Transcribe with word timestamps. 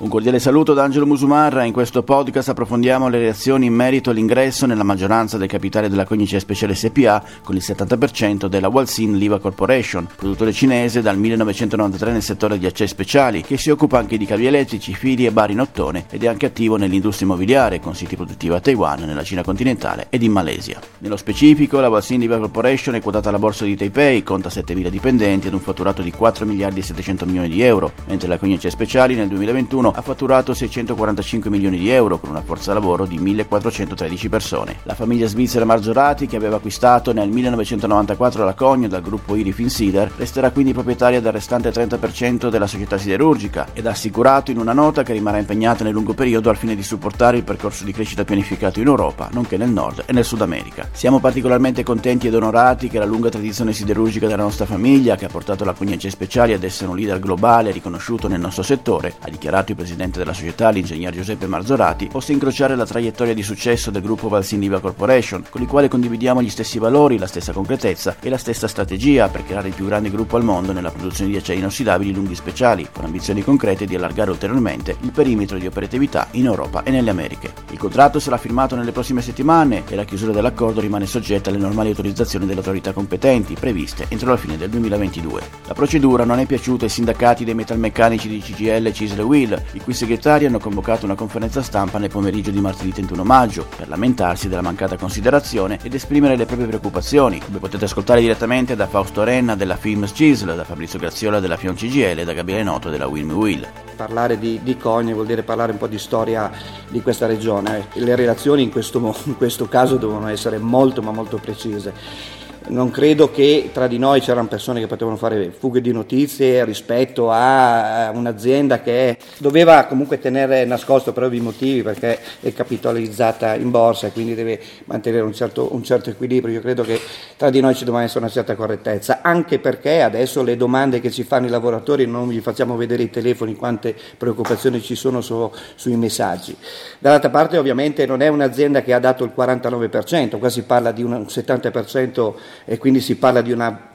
Un 0.00 0.08
cordiale 0.08 0.38
saluto 0.38 0.74
da 0.74 0.84
Angelo 0.84 1.06
Musumarra. 1.06 1.64
In 1.64 1.72
questo 1.72 2.04
podcast 2.04 2.50
approfondiamo 2.50 3.08
le 3.08 3.18
reazioni 3.18 3.66
in 3.66 3.74
merito 3.74 4.10
all'ingresso 4.10 4.64
nella 4.64 4.84
maggioranza 4.84 5.38
del 5.38 5.48
capitale 5.48 5.88
della 5.88 6.04
Cognice 6.04 6.38
Speciale 6.38 6.76
SPA 6.76 7.20
con 7.42 7.56
il 7.56 7.64
70% 7.66 8.46
della 8.46 8.68
Walsin 8.68 9.18
Liva 9.18 9.40
Corporation, 9.40 10.06
produttore 10.14 10.52
cinese 10.52 11.02
dal 11.02 11.18
1993 11.18 12.12
nel 12.12 12.22
settore 12.22 12.60
di 12.60 12.66
accessi 12.66 12.92
speciali, 12.92 13.42
che 13.42 13.58
si 13.58 13.70
occupa 13.70 13.98
anche 13.98 14.16
di 14.16 14.24
cavi 14.24 14.46
elettrici, 14.46 14.94
fili 14.94 15.26
e 15.26 15.32
bar 15.32 15.50
in 15.50 15.58
ottone 15.58 16.04
ed 16.10 16.22
è 16.22 16.28
anche 16.28 16.46
attivo 16.46 16.76
nell'industria 16.76 17.26
immobiliare 17.26 17.80
con 17.80 17.96
siti 17.96 18.14
produttivi 18.14 18.54
a 18.54 18.60
Taiwan, 18.60 19.00
nella 19.00 19.24
Cina 19.24 19.42
continentale 19.42 20.06
ed 20.10 20.22
in 20.22 20.30
Malesia. 20.30 20.78
Nello 20.98 21.16
specifico, 21.16 21.80
la 21.80 21.88
Walsin 21.88 22.20
Liva 22.20 22.38
Corporation 22.38 22.94
è 22.94 23.02
quotata 23.02 23.30
alla 23.30 23.40
borsa 23.40 23.64
di 23.64 23.74
Taipei, 23.74 24.22
conta 24.22 24.48
7.000 24.48 24.90
dipendenti 24.90 25.48
ed 25.48 25.54
un 25.54 25.60
fatturato 25.60 26.02
di 26.02 26.12
4 26.12 26.46
miliardi 26.46 26.78
e 26.78 26.84
700 26.84 27.26
milioni 27.26 27.48
di 27.48 27.62
euro, 27.62 27.90
mentre 28.06 28.28
la 28.28 28.38
Cognice 28.38 28.70
Speciali 28.70 29.16
nel 29.16 29.26
2021 29.26 29.86
ha 29.94 30.02
fatturato 30.02 30.54
645 30.54 31.50
milioni 31.50 31.78
di 31.78 31.90
euro 31.90 32.18
con 32.18 32.30
una 32.30 32.42
forza 32.42 32.72
lavoro 32.72 33.06
di 33.06 33.18
1413 33.18 34.28
persone. 34.28 34.76
La 34.84 34.94
famiglia 34.94 35.26
svizzera 35.26 35.64
Marzorati, 35.64 36.26
che 36.26 36.36
aveva 36.36 36.56
acquistato 36.56 37.12
nel 37.12 37.28
1994 37.28 38.44
la 38.44 38.54
Cogno 38.54 38.88
dal 38.88 39.02
gruppo 39.02 39.34
Iri 39.34 39.52
Finsider, 39.52 40.10
resterà 40.16 40.50
quindi 40.50 40.72
proprietaria 40.72 41.20
del 41.20 41.32
restante 41.32 41.70
30% 41.70 42.48
della 42.48 42.66
società 42.66 42.98
siderurgica 42.98 43.68
ed 43.72 43.86
ha 43.86 43.90
assicurato 43.90 44.50
in 44.50 44.58
una 44.58 44.72
nota 44.72 45.02
che 45.02 45.12
rimarrà 45.12 45.38
impegnata 45.38 45.84
nel 45.84 45.92
lungo 45.92 46.14
periodo 46.14 46.50
al 46.50 46.56
fine 46.56 46.74
di 46.74 46.82
supportare 46.82 47.36
il 47.36 47.44
percorso 47.44 47.84
di 47.84 47.92
crescita 47.92 48.24
pianificato 48.24 48.80
in 48.80 48.86
Europa, 48.86 49.28
nonché 49.32 49.56
nel 49.56 49.70
Nord 49.70 50.04
e 50.06 50.12
nel 50.12 50.24
Sud 50.24 50.42
America. 50.42 50.88
Siamo 50.92 51.20
particolarmente 51.20 51.82
contenti 51.82 52.26
ed 52.26 52.34
onorati 52.34 52.88
che 52.88 52.98
la 52.98 53.04
lunga 53.04 53.28
tradizione 53.28 53.72
siderurgica 53.72 54.26
della 54.26 54.42
nostra 54.42 54.66
famiglia, 54.66 55.16
che 55.16 55.24
ha 55.24 55.28
portato 55.28 55.64
la 55.64 55.72
Cognace 55.72 56.10
Speciali 56.10 56.52
ad 56.52 56.62
essere 56.62 56.90
un 56.90 56.96
leader 56.96 57.18
globale 57.18 57.70
riconosciuto 57.70 58.28
nel 58.28 58.40
nostro 58.40 58.62
settore, 58.62 59.14
ha 59.20 59.30
dichiarato 59.30 59.70
il 59.70 59.76
presidente 59.78 60.18
della 60.18 60.32
società, 60.32 60.70
l'ingegner 60.70 61.14
Giuseppe 61.14 61.46
Marzorati, 61.46 62.08
possa 62.08 62.32
incrociare 62.32 62.74
la 62.74 62.84
traiettoria 62.84 63.32
di 63.32 63.44
successo 63.44 63.92
del 63.92 64.02
gruppo 64.02 64.28
Valsindiva 64.28 64.80
Corporation, 64.80 65.44
con 65.48 65.62
il 65.62 65.68
quale 65.68 65.86
condividiamo 65.86 66.42
gli 66.42 66.50
stessi 66.50 66.80
valori, 66.80 67.16
la 67.16 67.28
stessa 67.28 67.52
concretezza 67.52 68.16
e 68.20 68.28
la 68.28 68.38
stessa 68.38 68.66
strategia 68.66 69.28
per 69.28 69.44
creare 69.44 69.68
il 69.68 69.74
più 69.74 69.86
grande 69.86 70.10
gruppo 70.10 70.36
al 70.36 70.42
mondo 70.42 70.72
nella 70.72 70.90
produzione 70.90 71.30
di 71.30 71.36
acciai 71.36 71.58
inossidabili 71.58 72.12
lunghi 72.12 72.34
speciali, 72.34 72.88
con 72.92 73.04
ambizioni 73.04 73.44
concrete 73.44 73.86
di 73.86 73.94
allargare 73.94 74.32
ulteriormente 74.32 74.96
il 75.00 75.12
perimetro 75.12 75.58
di 75.58 75.66
operatività 75.66 76.26
in 76.32 76.46
Europa 76.46 76.82
e 76.82 76.90
nelle 76.90 77.10
Americhe. 77.10 77.52
Il 77.70 77.78
contratto 77.78 78.18
sarà 78.18 78.36
firmato 78.36 78.74
nelle 78.74 78.90
prossime 78.90 79.22
settimane 79.22 79.84
e 79.88 79.94
la 79.94 80.04
chiusura 80.04 80.32
dell'accordo 80.32 80.80
rimane 80.80 81.06
soggetta 81.06 81.50
alle 81.50 81.58
normali 81.58 81.90
autorizzazioni 81.90 82.46
delle 82.46 82.58
autorità 82.58 82.92
competenti 82.92 83.54
previste 83.54 84.06
entro 84.08 84.30
la 84.30 84.36
fine 84.36 84.56
del 84.56 84.70
2022. 84.70 85.40
La 85.68 85.74
procedura 85.74 86.24
non 86.24 86.40
è 86.40 86.46
piaciuta 86.46 86.84
ai 86.84 86.90
sindacati 86.90 87.44
dei 87.44 87.54
metalmeccanici 87.54 88.28
di 88.28 88.40
CGL, 88.40 88.90
Cisle 88.90 89.22
Will, 89.22 89.66
i 89.72 89.80
cui 89.80 89.92
segretari 89.92 90.46
hanno 90.46 90.58
convocato 90.58 91.04
una 91.04 91.14
conferenza 91.14 91.62
stampa 91.62 91.98
nel 91.98 92.08
pomeriggio 92.10 92.50
di 92.50 92.60
martedì 92.60 92.92
31 92.92 93.24
maggio 93.24 93.66
per 93.76 93.88
lamentarsi 93.88 94.48
della 94.48 94.62
mancata 94.62 94.96
considerazione 94.96 95.78
ed 95.82 95.94
esprimere 95.94 96.36
le 96.36 96.46
proprie 96.46 96.66
preoccupazioni, 96.66 97.40
come 97.40 97.58
potete 97.58 97.84
ascoltare 97.84 98.20
direttamente 98.20 98.76
da 98.76 98.86
Fausto 98.86 99.24
Renna 99.24 99.56
della 99.56 99.76
Films 99.76 100.12
Cisl, 100.14 100.54
da 100.54 100.64
Fabrizio 100.64 100.98
Graziola 100.98 101.40
della 101.40 101.56
Fion 101.56 101.74
CGL 101.74 102.18
e 102.18 102.24
da 102.24 102.32
Gabriele 102.32 102.62
Noto 102.62 102.90
della 102.90 103.06
Wilm 103.06 103.32
Will. 103.32 103.66
Parlare 103.96 104.38
di, 104.38 104.60
di 104.62 104.76
Cogne 104.76 105.12
vuol 105.12 105.26
dire 105.26 105.42
parlare 105.42 105.72
un 105.72 105.78
po' 105.78 105.88
di 105.88 105.98
storia 105.98 106.50
di 106.88 107.02
questa 107.02 107.26
regione. 107.26 107.88
Le 107.94 108.14
relazioni 108.14 108.62
in 108.62 108.70
questo, 108.70 109.14
in 109.24 109.36
questo 109.36 109.66
caso 109.68 109.96
devono 109.96 110.28
essere 110.28 110.58
molto 110.58 111.02
ma 111.02 111.10
molto 111.10 111.38
precise 111.38 112.37
non 112.66 112.90
credo 112.90 113.30
che 113.30 113.70
tra 113.72 113.86
di 113.86 113.98
noi 113.98 114.20
c'erano 114.20 114.48
persone 114.48 114.80
che 114.80 114.86
potevano 114.86 115.16
fare 115.16 115.50
fughe 115.50 115.80
di 115.80 115.92
notizie 115.92 116.64
rispetto 116.64 117.30
a 117.30 118.10
un'azienda 118.12 118.80
che 118.82 119.16
doveva 119.38 119.84
comunque 119.84 120.18
tenere 120.18 120.64
nascosto 120.64 121.12
per 121.12 121.24
ovvi 121.24 121.40
motivi 121.40 121.82
perché 121.82 122.18
è 122.40 122.52
capitalizzata 122.52 123.54
in 123.54 123.70
borsa 123.70 124.08
e 124.08 124.12
quindi 124.12 124.34
deve 124.34 124.60
mantenere 124.84 125.22
un 125.22 125.32
certo, 125.32 125.72
un 125.72 125.82
certo 125.82 126.10
equilibrio. 126.10 126.54
Io 126.54 126.60
credo 126.60 126.82
che 126.82 127.00
tra 127.36 127.50
di 127.50 127.60
noi 127.60 127.74
ci 127.74 127.84
debba 127.84 128.02
essere 128.02 128.20
una 128.20 128.28
certa 128.28 128.54
correttezza, 128.54 129.20
anche 129.22 129.58
perché 129.58 130.02
adesso 130.02 130.42
le 130.42 130.56
domande 130.56 131.00
che 131.00 131.10
ci 131.10 131.22
fanno 131.22 131.46
i 131.46 131.50
lavoratori 131.50 132.06
non 132.06 132.28
gli 132.28 132.40
facciamo 132.40 132.76
vedere 132.76 133.02
i 133.04 133.10
telefoni, 133.10 133.54
quante 133.54 133.94
preoccupazioni 134.16 134.82
ci 134.82 134.94
sono 134.94 135.20
su, 135.20 135.50
sui 135.74 135.96
messaggi. 135.96 136.56
Dall'altra 136.98 137.30
parte 137.30 137.56
ovviamente 137.56 138.04
non 138.06 138.20
è 138.20 138.28
un'azienda 138.28 138.82
che 138.82 138.92
ha 138.92 138.98
dato 138.98 139.24
il 139.24 139.32
49%, 139.36 140.38
qua 140.38 140.48
si 140.48 140.62
parla 140.62 140.92
di 140.92 141.02
un 141.02 141.26
70% 141.28 142.34
e 142.64 142.78
quindi 142.78 143.00
si 143.00 143.16
parla 143.16 143.40
di 143.40 143.52
una 143.52 143.88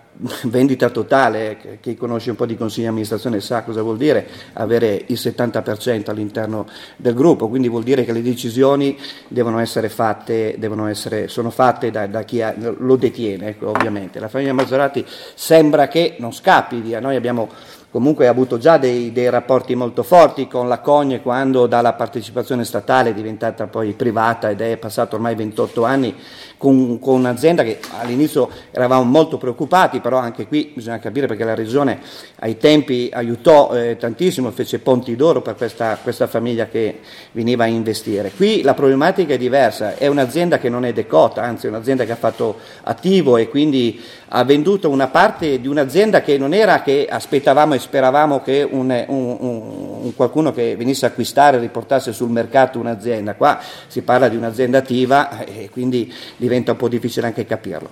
vendita 0.43 0.89
totale, 0.89 1.79
chi 1.81 1.95
conosce 1.95 2.29
un 2.29 2.35
po' 2.35 2.45
di 2.45 2.55
consiglio 2.55 2.83
di 2.83 2.89
amministrazione 2.89 3.39
sa 3.39 3.63
cosa 3.63 3.81
vuol 3.81 3.97
dire 3.97 4.27
avere 4.53 5.03
il 5.07 5.17
70% 5.19 6.09
all'interno 6.09 6.67
del 6.95 7.13
gruppo, 7.13 7.47
quindi 7.47 7.67
vuol 7.67 7.83
dire 7.83 8.05
che 8.05 8.11
le 8.11 8.21
decisioni 8.21 8.97
devono 9.27 9.59
essere 9.59 9.89
fatte, 9.89 10.55
devono 10.57 10.87
essere, 10.87 11.27
sono 11.27 11.49
fatte 11.49 11.89
da, 11.89 12.07
da 12.07 12.23
chi 12.23 12.41
ha, 12.41 12.53
lo 12.77 12.95
detiene, 12.95 13.49
ecco, 13.49 13.69
ovviamente. 13.69 14.19
La 14.19 14.27
famiglia 14.27 14.53
Mazzorati 14.53 15.05
sembra 15.33 15.87
che 15.87 16.15
non 16.19 16.31
scappi 16.31 16.79
via, 16.79 16.99
noi 16.99 17.15
abbiamo 17.15 17.49
comunque 17.93 18.27
avuto 18.27 18.57
già 18.57 18.79
dei, 18.79 19.11
dei, 19.11 19.29
rapporti 19.29 19.75
molto 19.75 20.01
forti 20.01 20.47
con 20.47 20.67
la 20.67 20.79
Cogne 20.79 21.21
quando 21.21 21.67
dalla 21.67 21.93
partecipazione 21.93 22.65
statale 22.65 23.11
è 23.11 23.13
diventata 23.13 23.67
poi 23.67 23.93
privata 23.93 24.49
ed 24.49 24.61
è 24.61 24.77
passato 24.77 25.15
ormai 25.15 25.35
28 25.35 25.85
anni 25.85 26.15
con, 26.63 26.97
con, 26.99 27.19
un'azienda 27.19 27.61
che 27.61 27.79
all'inizio 27.99 28.49
eravamo 28.71 29.03
molto 29.03 29.37
preoccupati, 29.37 29.99
però 29.99 30.17
anche 30.17 30.47
qui 30.47 30.71
bisogna 30.73 30.97
capire 30.97 31.27
perché 31.27 31.43
la 31.43 31.55
Regione 31.55 31.99
ai 32.39 32.57
tempi 32.57 33.09
aiutò 33.11 33.73
eh, 33.73 33.97
tantissimo, 33.97 34.49
fece 34.51 34.79
ponti 34.79 35.13
d'oro 35.17 35.41
per 35.41 35.55
questa, 35.55 35.97
questa, 36.01 36.25
famiglia 36.25 36.67
che 36.67 37.01
veniva 37.33 37.65
a 37.65 37.67
investire. 37.67 38.31
Qui 38.33 38.61
la 38.61 38.73
problematica 38.73 39.33
è 39.33 39.37
diversa, 39.37 39.97
è 39.97 40.07
un'azienda 40.07 40.57
che 40.57 40.69
non 40.69 40.85
è 40.85 40.93
decota, 40.93 41.41
anzi 41.41 41.65
è 41.65 41.69
un'azienda 41.69 42.05
che 42.05 42.13
ha 42.13 42.15
fatto 42.15 42.55
attivo 42.83 43.35
e 43.35 43.49
quindi 43.49 44.01
ha 44.35 44.43
venduto 44.45 44.89
una 44.89 45.07
parte 45.07 45.59
di 45.59 45.67
un'azienda 45.67 46.21
che 46.21 46.37
non 46.37 46.53
era 46.53 46.81
che 46.81 47.07
aspettavamo 47.09 47.75
e 47.75 47.79
speravamo 47.79 48.41
che 48.41 48.67
un, 48.67 48.89
un, 49.07 49.37
un, 49.39 50.15
qualcuno 50.15 50.51
che 50.51 50.75
venisse 50.75 51.05
a 51.05 51.09
acquistare 51.09 51.59
riportasse 51.59 52.13
sul 52.13 52.29
mercato 52.29 52.79
un'azienda, 52.79 53.35
qua 53.35 53.59
si 53.87 54.01
parla 54.01 54.29
di 54.29 54.35
un'azienda 54.35 54.79
attiva 54.79 55.43
e 55.45 55.69
quindi 55.69 56.11
diventa 56.37 56.52
diventa 56.53 56.71
un 56.71 56.77
po' 56.77 56.87
difficile 56.87 57.27
anche 57.27 57.45
capirlo. 57.45 57.89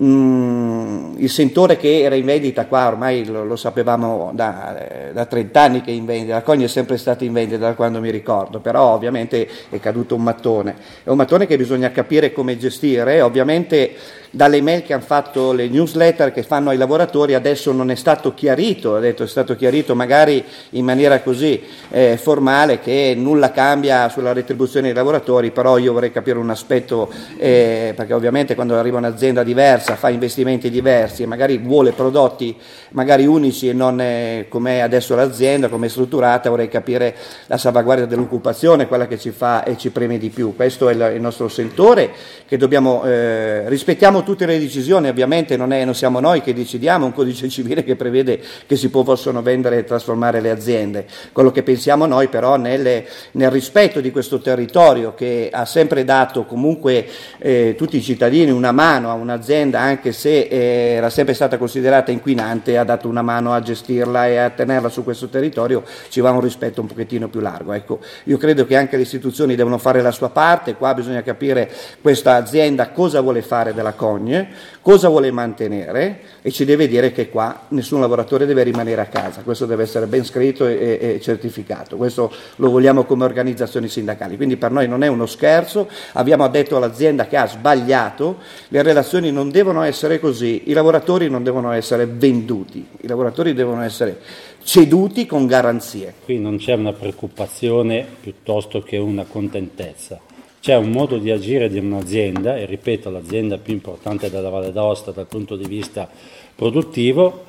Mm, 0.00 1.14
il 1.16 1.28
sentore 1.28 1.76
che 1.76 2.02
era 2.02 2.14
in 2.14 2.24
vendita 2.24 2.66
qua 2.66 2.86
ormai 2.86 3.24
lo, 3.24 3.44
lo 3.44 3.56
sapevamo 3.56 4.30
da, 4.32 5.10
da, 5.12 5.24
30 5.24 5.60
anni 5.60 5.80
che 5.80 5.90
è 5.90 5.94
in 5.94 6.04
vendita, 6.04 6.34
la 6.34 6.42
cogna 6.42 6.66
è 6.66 6.68
sempre 6.68 6.96
stata 6.98 7.24
in 7.24 7.32
vendita 7.32 7.58
da 7.58 7.74
quando 7.74 7.98
mi 7.98 8.10
ricordo, 8.10 8.60
però 8.60 8.94
ovviamente 8.94 9.48
è 9.68 9.80
caduto 9.80 10.14
un 10.14 10.22
mattone, 10.22 10.76
è 11.02 11.08
un 11.08 11.16
mattone 11.16 11.46
che 11.46 11.56
bisogna 11.56 11.90
capire 11.90 12.32
come 12.32 12.56
gestire, 12.56 13.20
ovviamente 13.22 13.92
dalle 14.30 14.60
mail 14.60 14.82
che 14.82 14.92
hanno 14.92 15.02
fatto 15.02 15.52
le 15.52 15.68
newsletter 15.68 16.32
che 16.32 16.42
fanno 16.42 16.70
ai 16.70 16.76
lavoratori 16.76 17.34
adesso 17.34 17.72
non 17.72 17.90
è 17.90 17.94
stato 17.94 18.34
chiarito, 18.34 18.96
ha 18.96 19.00
detto 19.00 19.22
è 19.22 19.26
stato 19.26 19.56
chiarito 19.56 19.94
magari 19.94 20.44
in 20.70 20.84
maniera 20.84 21.20
così 21.20 21.62
eh, 21.90 22.18
formale 22.20 22.80
che 22.80 23.14
nulla 23.16 23.50
cambia 23.50 24.08
sulla 24.08 24.32
retribuzione 24.32 24.86
dei 24.86 24.94
lavoratori, 24.94 25.50
però 25.50 25.78
io 25.78 25.92
vorrei 25.92 26.12
capire 26.12 26.38
un 26.38 26.50
aspetto, 26.50 27.10
eh, 27.38 27.92
perché 27.96 28.12
ovviamente 28.12 28.54
quando 28.54 28.76
arriva 28.76 28.98
un'azienda 28.98 29.42
diversa 29.42 29.96
fa 29.96 30.10
investimenti 30.10 30.70
diversi 30.70 31.22
e 31.22 31.26
magari 31.26 31.58
vuole 31.58 31.92
prodotti 31.92 32.56
magari 32.90 33.26
unici 33.26 33.68
e 33.68 33.72
non 33.72 34.00
eh, 34.00 34.46
come 34.48 34.82
adesso 34.82 35.14
l'azienda, 35.14 35.68
come 35.68 35.86
è 35.86 35.88
strutturata, 35.88 36.50
vorrei 36.50 36.68
capire 36.68 37.14
la 37.46 37.56
salvaguardia 37.56 38.06
dell'occupazione, 38.06 38.86
quella 38.86 39.06
che 39.06 39.18
ci 39.18 39.30
fa 39.30 39.64
e 39.64 39.76
ci 39.76 39.90
preme 39.90 40.18
di 40.18 40.28
più. 40.28 40.54
Questo 40.54 40.88
è 40.88 40.94
il, 40.94 41.12
il 41.16 41.20
nostro 41.20 41.48
sentore 41.48 42.10
che 42.46 42.56
dobbiamo 42.56 43.04
eh, 43.04 43.68
rispettiamo 43.68 44.17
prendiamo 44.18 44.22
tutte 44.22 44.46
le 44.46 44.58
decisioni, 44.58 45.08
ovviamente 45.08 45.56
non, 45.56 45.72
è, 45.72 45.84
non, 45.84 45.94
siamo 45.94 46.20
noi 46.20 46.42
che 46.42 46.54
decidiamo, 46.54 47.06
un 47.06 47.12
codice 47.12 47.48
civile 47.48 47.84
che 47.84 47.96
prevede 47.96 48.40
che 48.66 48.76
si 48.76 48.90
possono 48.90 49.42
vendere 49.42 49.78
e 49.78 49.84
trasformare 49.84 50.40
le 50.40 50.50
aziende. 50.50 51.06
Quello 51.32 51.50
che 51.50 51.62
pensiamo 51.62 52.06
noi 52.06 52.28
però 52.28 52.56
nelle, 52.56 53.06
nel 53.32 53.50
rispetto 53.50 54.00
di 54.00 54.10
questo 54.10 54.40
territorio 54.40 55.14
che 55.14 55.50
ha 55.52 55.64
sempre 55.64 56.04
dato 56.04 56.44
comunque 56.44 57.06
eh, 57.38 57.74
tutti 57.76 57.96
i 57.96 58.02
cittadini 58.02 58.50
una 58.50 58.72
mano 58.72 59.10
a 59.10 59.14
un'azienda, 59.14 59.80
anche 59.80 60.12
se 60.12 60.40
eh, 60.40 60.94
era 60.96 61.10
sempre 61.10 61.34
stata 61.34 61.58
considerata 61.58 62.10
inquinante, 62.10 62.78
ha 62.78 62.84
dato 62.84 63.08
una 63.08 63.22
mano 63.22 63.52
a 63.52 63.60
gestirla 63.60 64.26
e 64.26 64.36
a 64.36 64.50
tenerla 64.50 64.88
su 64.88 65.04
questo 65.04 65.28
territorio, 65.28 65.82
ci 66.08 66.20
va 66.20 66.30
un 66.30 66.40
rispetto 66.40 66.80
un 66.80 66.86
pochettino 66.86 67.28
più 67.28 67.40
largo. 67.40 67.72
Ecco, 67.72 68.00
io 68.24 68.36
credo 68.36 68.66
che 68.66 68.76
anche 68.76 68.96
le 68.96 69.02
istituzioni 69.02 69.54
devono 69.54 69.78
fare 69.78 70.02
la 70.02 70.12
sua 70.12 70.30
parte, 70.30 70.74
qua 70.74 70.94
bisogna 70.94 71.22
capire 71.22 71.70
questa 72.00 72.34
azienda 72.34 72.90
cosa 72.90 73.20
vuole 73.20 73.42
fare 73.42 73.74
della 73.74 73.92
cosa 73.92 74.07
cogne, 74.08 74.48
cosa 74.80 75.08
vuole 75.08 75.30
mantenere? 75.30 76.20
E 76.40 76.50
ci 76.50 76.64
deve 76.64 76.88
dire 76.88 77.12
che 77.12 77.28
qua 77.28 77.66
nessun 77.68 78.00
lavoratore 78.00 78.46
deve 78.46 78.62
rimanere 78.62 79.02
a 79.02 79.06
casa, 79.06 79.42
questo 79.42 79.66
deve 79.66 79.82
essere 79.82 80.06
ben 80.06 80.24
scritto 80.24 80.66
e, 80.66 80.98
e 81.00 81.20
certificato, 81.20 81.96
questo 81.96 82.32
lo 82.56 82.70
vogliamo 82.70 83.04
come 83.04 83.24
organizzazioni 83.24 83.88
sindacali, 83.88 84.36
quindi 84.36 84.56
per 84.56 84.70
noi 84.70 84.88
non 84.88 85.02
è 85.02 85.08
uno 85.08 85.26
scherzo, 85.26 85.88
abbiamo 86.12 86.48
detto 86.48 86.76
all'azienda 86.76 87.26
che 87.26 87.36
ha 87.36 87.46
sbagliato, 87.46 88.38
le 88.68 88.82
relazioni 88.82 89.30
non 89.30 89.50
devono 89.50 89.82
essere 89.82 90.18
così, 90.18 90.70
i 90.70 90.72
lavoratori 90.72 91.28
non 91.28 91.42
devono 91.42 91.72
essere 91.72 92.06
venduti, 92.06 92.86
i 93.00 93.06
lavoratori 93.06 93.52
devono 93.52 93.82
essere 93.82 94.18
ceduti 94.62 95.26
con 95.26 95.46
garanzie. 95.46 96.14
Qui 96.24 96.38
non 96.38 96.56
c'è 96.56 96.74
una 96.74 96.92
preoccupazione 96.92 98.06
piuttosto 98.20 98.80
che 98.80 98.96
una 98.96 99.24
contentezza. 99.24 100.20
C'è 100.60 100.74
un 100.74 100.90
modo 100.90 101.18
di 101.18 101.30
agire 101.30 101.68
di 101.68 101.78
un'azienda, 101.78 102.56
e 102.56 102.66
ripeto, 102.66 103.10
l'azienda 103.10 103.58
più 103.58 103.72
importante 103.72 104.30
della 104.30 104.50
Valle 104.50 104.72
d'Aosta 104.72 105.12
dal 105.12 105.26
punto 105.26 105.56
di 105.56 105.66
vista 105.66 106.08
produttivo, 106.54 107.44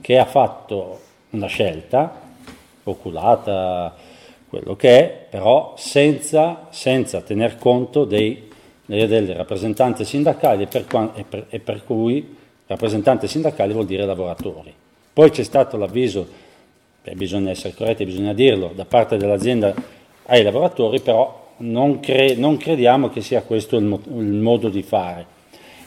che 0.00 0.18
ha 0.18 0.24
fatto 0.24 1.00
una 1.30 1.46
scelta, 1.46 2.28
oculata, 2.84 3.94
quello 4.48 4.74
che 4.74 4.98
è, 4.98 5.26
però 5.30 5.74
senza, 5.76 6.66
senza 6.70 7.20
tener 7.20 7.56
conto 7.56 8.04
dei, 8.04 8.48
dei 8.84 9.32
rappresentanti 9.32 10.04
sindacali 10.04 10.64
e 10.64 10.66
per, 10.66 11.12
e, 11.14 11.24
per, 11.24 11.46
e 11.48 11.60
per 11.60 11.84
cui 11.84 12.36
rappresentante 12.66 13.28
sindacale 13.28 13.72
vuol 13.72 13.86
dire 13.86 14.04
lavoratori. 14.04 14.74
Poi 15.12 15.30
c'è 15.30 15.44
stato 15.44 15.76
l'avviso 15.76 16.48
Beh, 17.02 17.14
bisogna 17.14 17.50
essere 17.50 17.74
corretti, 17.74 18.04
bisogna 18.04 18.34
dirlo, 18.34 18.72
da 18.74 18.84
parte 18.84 19.16
dell'azienda 19.16 19.74
ai 20.26 20.42
lavoratori, 20.42 21.00
però 21.00 21.39
non, 21.60 22.00
cre- 22.00 22.34
non 22.34 22.56
crediamo 22.56 23.08
che 23.08 23.20
sia 23.20 23.42
questo 23.42 23.76
il, 23.76 23.84
mo- 23.84 24.00
il, 24.08 24.40
modo 24.40 24.68
di 24.68 24.82
fare. 24.82 25.38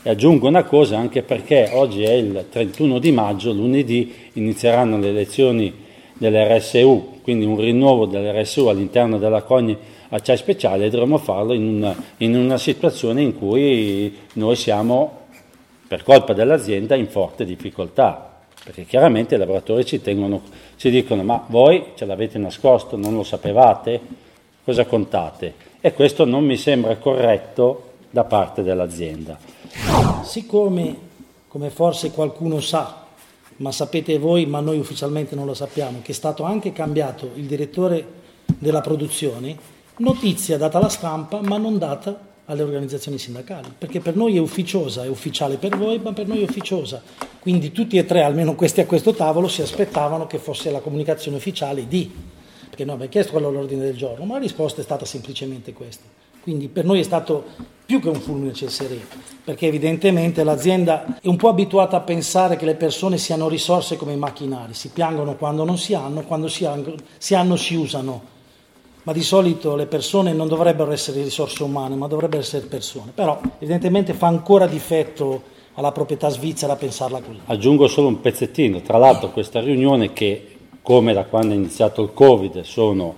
E 0.01 0.09
aggiungo 0.09 0.47
una 0.47 0.63
cosa, 0.63 0.97
anche 0.97 1.21
perché 1.21 1.69
oggi 1.73 2.03
è 2.03 2.13
il 2.13 2.47
31 2.49 2.99
di 2.99 3.11
maggio, 3.11 3.53
lunedì 3.53 4.13
inizieranno 4.33 4.97
le 4.97 5.09
elezioni 5.09 5.73
dell'RSU, 6.13 7.19
quindi 7.21 7.45
un 7.45 7.59
rinnovo 7.59 8.05
dell'RSU 8.05 8.65
all'interno 8.65 9.17
della 9.17 9.43
COGNI 9.43 9.77
Acciai 10.09 10.37
Speciale 10.37 10.85
e 10.85 10.89
dovremo 10.89 11.17
farlo 11.17 11.53
in 11.53 11.63
una, 11.63 11.95
in 12.17 12.35
una 12.35 12.57
situazione 12.57 13.21
in 13.21 13.37
cui 13.37 14.15
noi 14.33 14.55
siamo, 14.55 15.21
per 15.87 16.03
colpa 16.03 16.33
dell'azienda, 16.33 16.95
in 16.95 17.07
forte 17.07 17.45
difficoltà 17.45 18.33
perché 18.63 18.85
chiaramente 18.85 19.35
i 19.35 19.37
lavoratori 19.37 19.85
ci, 19.85 20.01
tengono, 20.01 20.41
ci 20.77 20.89
dicono 20.89 21.21
ma 21.23 21.43
voi 21.47 21.87
ce 21.95 22.05
l'avete 22.05 22.37
nascosto, 22.37 22.95
non 22.95 23.13
lo 23.13 23.23
sapevate, 23.23 23.99
cosa 24.63 24.86
contate? 24.86 25.54
E 25.81 25.94
questo 25.94 26.25
non 26.25 26.45
mi 26.45 26.57
sembra 26.57 26.98
corretto 26.98 27.92
da 28.10 28.24
parte 28.24 28.63
dell'azienda. 28.63 29.38
Siccome, 30.24 30.95
come 31.48 31.69
forse 31.69 32.12
qualcuno 32.12 32.60
sa, 32.60 33.06
ma 33.57 33.71
sapete 33.71 34.18
voi, 34.18 34.45
ma 34.45 34.60
noi 34.60 34.80
ufficialmente 34.80 35.36
non 35.36 35.45
lo 35.45 35.54
sappiamo, 35.54 36.00
che 36.01 36.12
è 36.12 36.15
stato 36.15 36.44
anche 36.44 36.71
cambiato 36.71 37.31
il 37.36 37.45
direttore 37.45 38.06
della 38.57 38.81
produzione, 38.81 39.56
notizia 39.98 40.57
data 40.57 40.77
alla 40.77 40.89
stampa 40.89 41.39
ma 41.42 41.57
non 41.57 41.77
data 41.77 42.31
alle 42.45 42.62
organizzazioni 42.62 43.18
sindacali, 43.18 43.74
perché 43.77 44.00
per 44.00 44.15
noi 44.15 44.36
è 44.36 44.39
ufficiosa, 44.39 45.04
è 45.04 45.07
ufficiale 45.07 45.56
per 45.56 45.77
voi, 45.77 46.00
ma 46.00 46.12
per 46.13 46.27
noi 46.27 46.42
è 46.42 46.44
ufficiosa. 46.44 47.01
Quindi 47.39 47.71
tutti 47.71 47.98
e 47.98 48.06
tre, 48.06 48.24
almeno 48.24 48.56
questi 48.56 48.81
a 48.81 48.86
questo 48.86 49.13
tavolo, 49.13 49.48
si 49.48 49.62
aspettavano 49.62 50.27
che 50.27 50.39
fosse 50.39 50.69
la 50.71 50.80
comunicazione 50.80 51.38
ufficiale 51.38 51.88
di, 51.88 52.12
perché 52.73 52.85
noi 52.85 52.95
abbiamo 52.95 53.11
chiesto 53.11 53.33
quello 53.33 53.49
all'ordine 53.49 53.83
del 53.83 53.95
giorno, 53.95 54.25
ma 54.25 54.33
la 54.33 54.39
risposta 54.39 54.81
è 54.81 54.83
stata 54.83 55.05
semplicemente 55.05 55.73
questa. 55.73 56.05
Quindi 56.41 56.69
per 56.69 56.85
noi 56.85 57.01
è 57.01 57.03
stato 57.03 57.43
più 57.85 58.01
che 58.01 58.09
un 58.09 58.19
fulmine 58.19 58.51
ciel 58.51 58.71
sereno, 58.71 59.03
perché 59.43 59.67
evidentemente 59.67 60.43
l'azienda 60.43 61.19
è 61.21 61.27
un 61.27 61.35
po' 61.35 61.49
abituata 61.49 61.97
a 61.97 61.99
pensare 61.99 62.55
che 62.55 62.65
le 62.65 62.73
persone 62.73 63.19
siano 63.19 63.47
risorse 63.47 63.95
come 63.95 64.13
i 64.13 64.17
macchinari, 64.17 64.73
si 64.73 64.89
piangono 64.89 65.35
quando 65.35 65.63
non 65.63 65.77
si 65.77 65.93
hanno, 65.93 66.23
quando 66.23 66.47
si 66.47 66.65
hanno 66.65 66.95
si, 67.19 67.35
hanno, 67.35 67.55
si 67.57 67.75
usano 67.75 68.31
ma 69.03 69.11
di 69.11 69.21
solito 69.21 69.75
le 69.75 69.85
persone 69.85 70.33
non 70.33 70.47
dovrebbero 70.47 70.91
essere 70.91 71.21
risorse 71.21 71.61
umane, 71.61 71.93
ma 71.95 72.07
dovrebbero 72.07 72.41
essere 72.41 72.65
persone. 72.65 73.11
Però 73.13 73.39
evidentemente 73.59 74.13
fa 74.13 74.27
ancora 74.27 74.65
difetto 74.65 75.43
alla 75.73 75.91
proprietà 75.91 76.29
svizzera 76.29 76.75
pensarla 76.75 77.21
così. 77.21 77.39
Aggiungo 77.45 77.87
solo 77.87 78.07
un 78.07 78.21
pezzettino, 78.21 78.81
tra 78.81 78.97
l'altro 78.97 79.31
questa 79.31 79.59
riunione 79.59 80.13
che 80.13 80.52
come 80.83 81.13
da 81.13 81.24
quando 81.24 81.53
è 81.53 81.57
iniziato 81.57 82.03
il 82.03 82.12
Covid 82.13 82.62
sono 82.62 83.15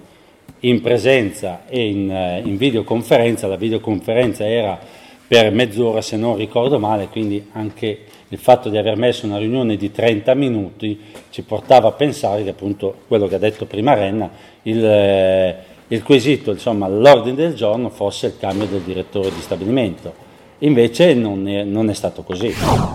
in 0.62 0.82
presenza 0.82 1.66
e 1.68 1.90
in, 1.90 2.10
eh, 2.10 2.42
in 2.46 2.56
videoconferenza, 2.58 3.48
la 3.48 3.58
videoconferenza 3.58 4.48
era 4.48 4.80
per 5.28 5.52
mezz'ora 5.52 6.02
se 6.02 6.16
non 6.16 6.38
ricordo 6.38 6.78
male, 6.80 7.08
quindi 7.08 7.50
anche 7.54 8.00
il 8.28 8.38
fatto 8.38 8.70
di 8.70 8.78
aver 8.78 8.96
messo 8.96 9.26
una 9.26 9.38
riunione 9.38 9.76
di 9.76 9.92
30 9.92 10.34
minuti 10.36 11.00
ci 11.32 11.42
portava 11.42 11.90
a 11.90 11.92
pensare 11.92 12.44
che 12.44 12.50
appunto 12.50 12.96
quello 13.08 13.28
che 13.28 13.36
ha 13.36 13.40
detto 13.40 13.66
prima 13.66 13.96
Renna, 13.96 14.30
il, 14.64 14.86
eh, 14.86 15.56
il 15.88 16.04
quesito, 16.04 16.52
insomma, 16.52 16.86
all'ordine 16.86 17.36
del 17.36 17.56
giorno 17.56 17.90
fosse 17.90 18.28
il 18.28 18.38
cambio 18.38 18.68
del 18.68 18.82
direttore 18.82 19.30
di 19.30 19.42
stabilimento. 19.42 20.24
Invece 20.60 21.14
non 21.14 21.48
è, 21.48 21.64
non 21.64 21.90
è 21.90 21.94
stato 21.94 22.24
così. 22.24 22.52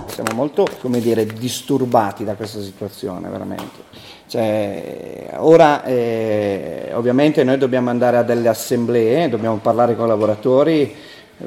Siamo 0.06 0.34
molto, 0.34 0.66
come 0.80 1.00
dire, 1.00 1.26
disturbati 1.26 2.24
da 2.24 2.34
questa 2.34 2.60
situazione, 2.60 3.28
veramente. 3.28 4.18
Cioè, 4.30 5.30
ora 5.38 5.82
eh, 5.82 6.90
ovviamente 6.94 7.42
noi 7.42 7.58
dobbiamo 7.58 7.90
andare 7.90 8.16
a 8.16 8.22
delle 8.22 8.46
assemblee, 8.46 9.28
dobbiamo 9.28 9.56
parlare 9.56 9.96
con 9.96 10.04
i 10.04 10.08
lavoratori, 10.08 10.94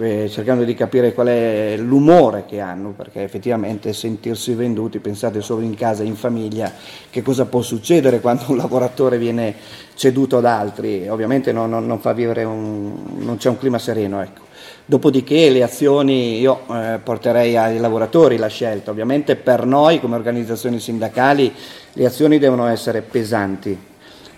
eh, 0.02 0.28
cercando 0.30 0.66
di 0.66 0.74
capire 0.76 1.14
qual 1.14 1.28
è 1.28 1.78
l'umore 1.78 2.44
che 2.46 2.60
hanno, 2.60 2.90
perché 2.90 3.24
effettivamente 3.24 3.94
sentirsi 3.94 4.54
venduti, 4.54 5.00
pensate 5.00 5.40
solo 5.40 5.62
in 5.62 5.76
casa, 5.76 6.04
in 6.04 6.18
famiglia, 6.18 6.74
che 7.10 7.22
cosa 7.22 7.46
può 7.46 7.62
succedere 7.62 8.20
quando 8.20 8.44
un 8.48 8.58
lavoratore 8.58 9.18
viene 9.18 9.56
ceduto 9.94 10.40
ad 10.40 10.46
altri, 10.46 11.08
ovviamente 11.08 11.54
non, 11.54 11.70
non, 11.70 11.86
non 11.86 12.02
un, 12.04 12.92
non 13.20 13.38
c'è 13.38 13.48
un 13.48 13.58
clima 13.58 13.80
sereno. 13.80 14.22
Ecco. 14.22 14.42
Dopodiché 14.86 15.50
le 15.50 15.64
azioni 15.64 16.40
io 16.40 16.62
eh, 16.70 17.00
porterei 17.02 17.56
ai 17.56 17.78
lavoratori 17.80 18.38
la 18.38 18.48
scelta, 18.48 18.92
ovviamente 18.92 19.38
per 19.38 19.66
noi 19.66 20.02
come 20.02 20.16
organizzazioni 20.16 20.80
sindacali 20.80 21.54
le 21.94 22.06
azioni 22.06 22.38
devono 22.38 22.68
essere 22.68 23.02
pesanti, 23.02 23.78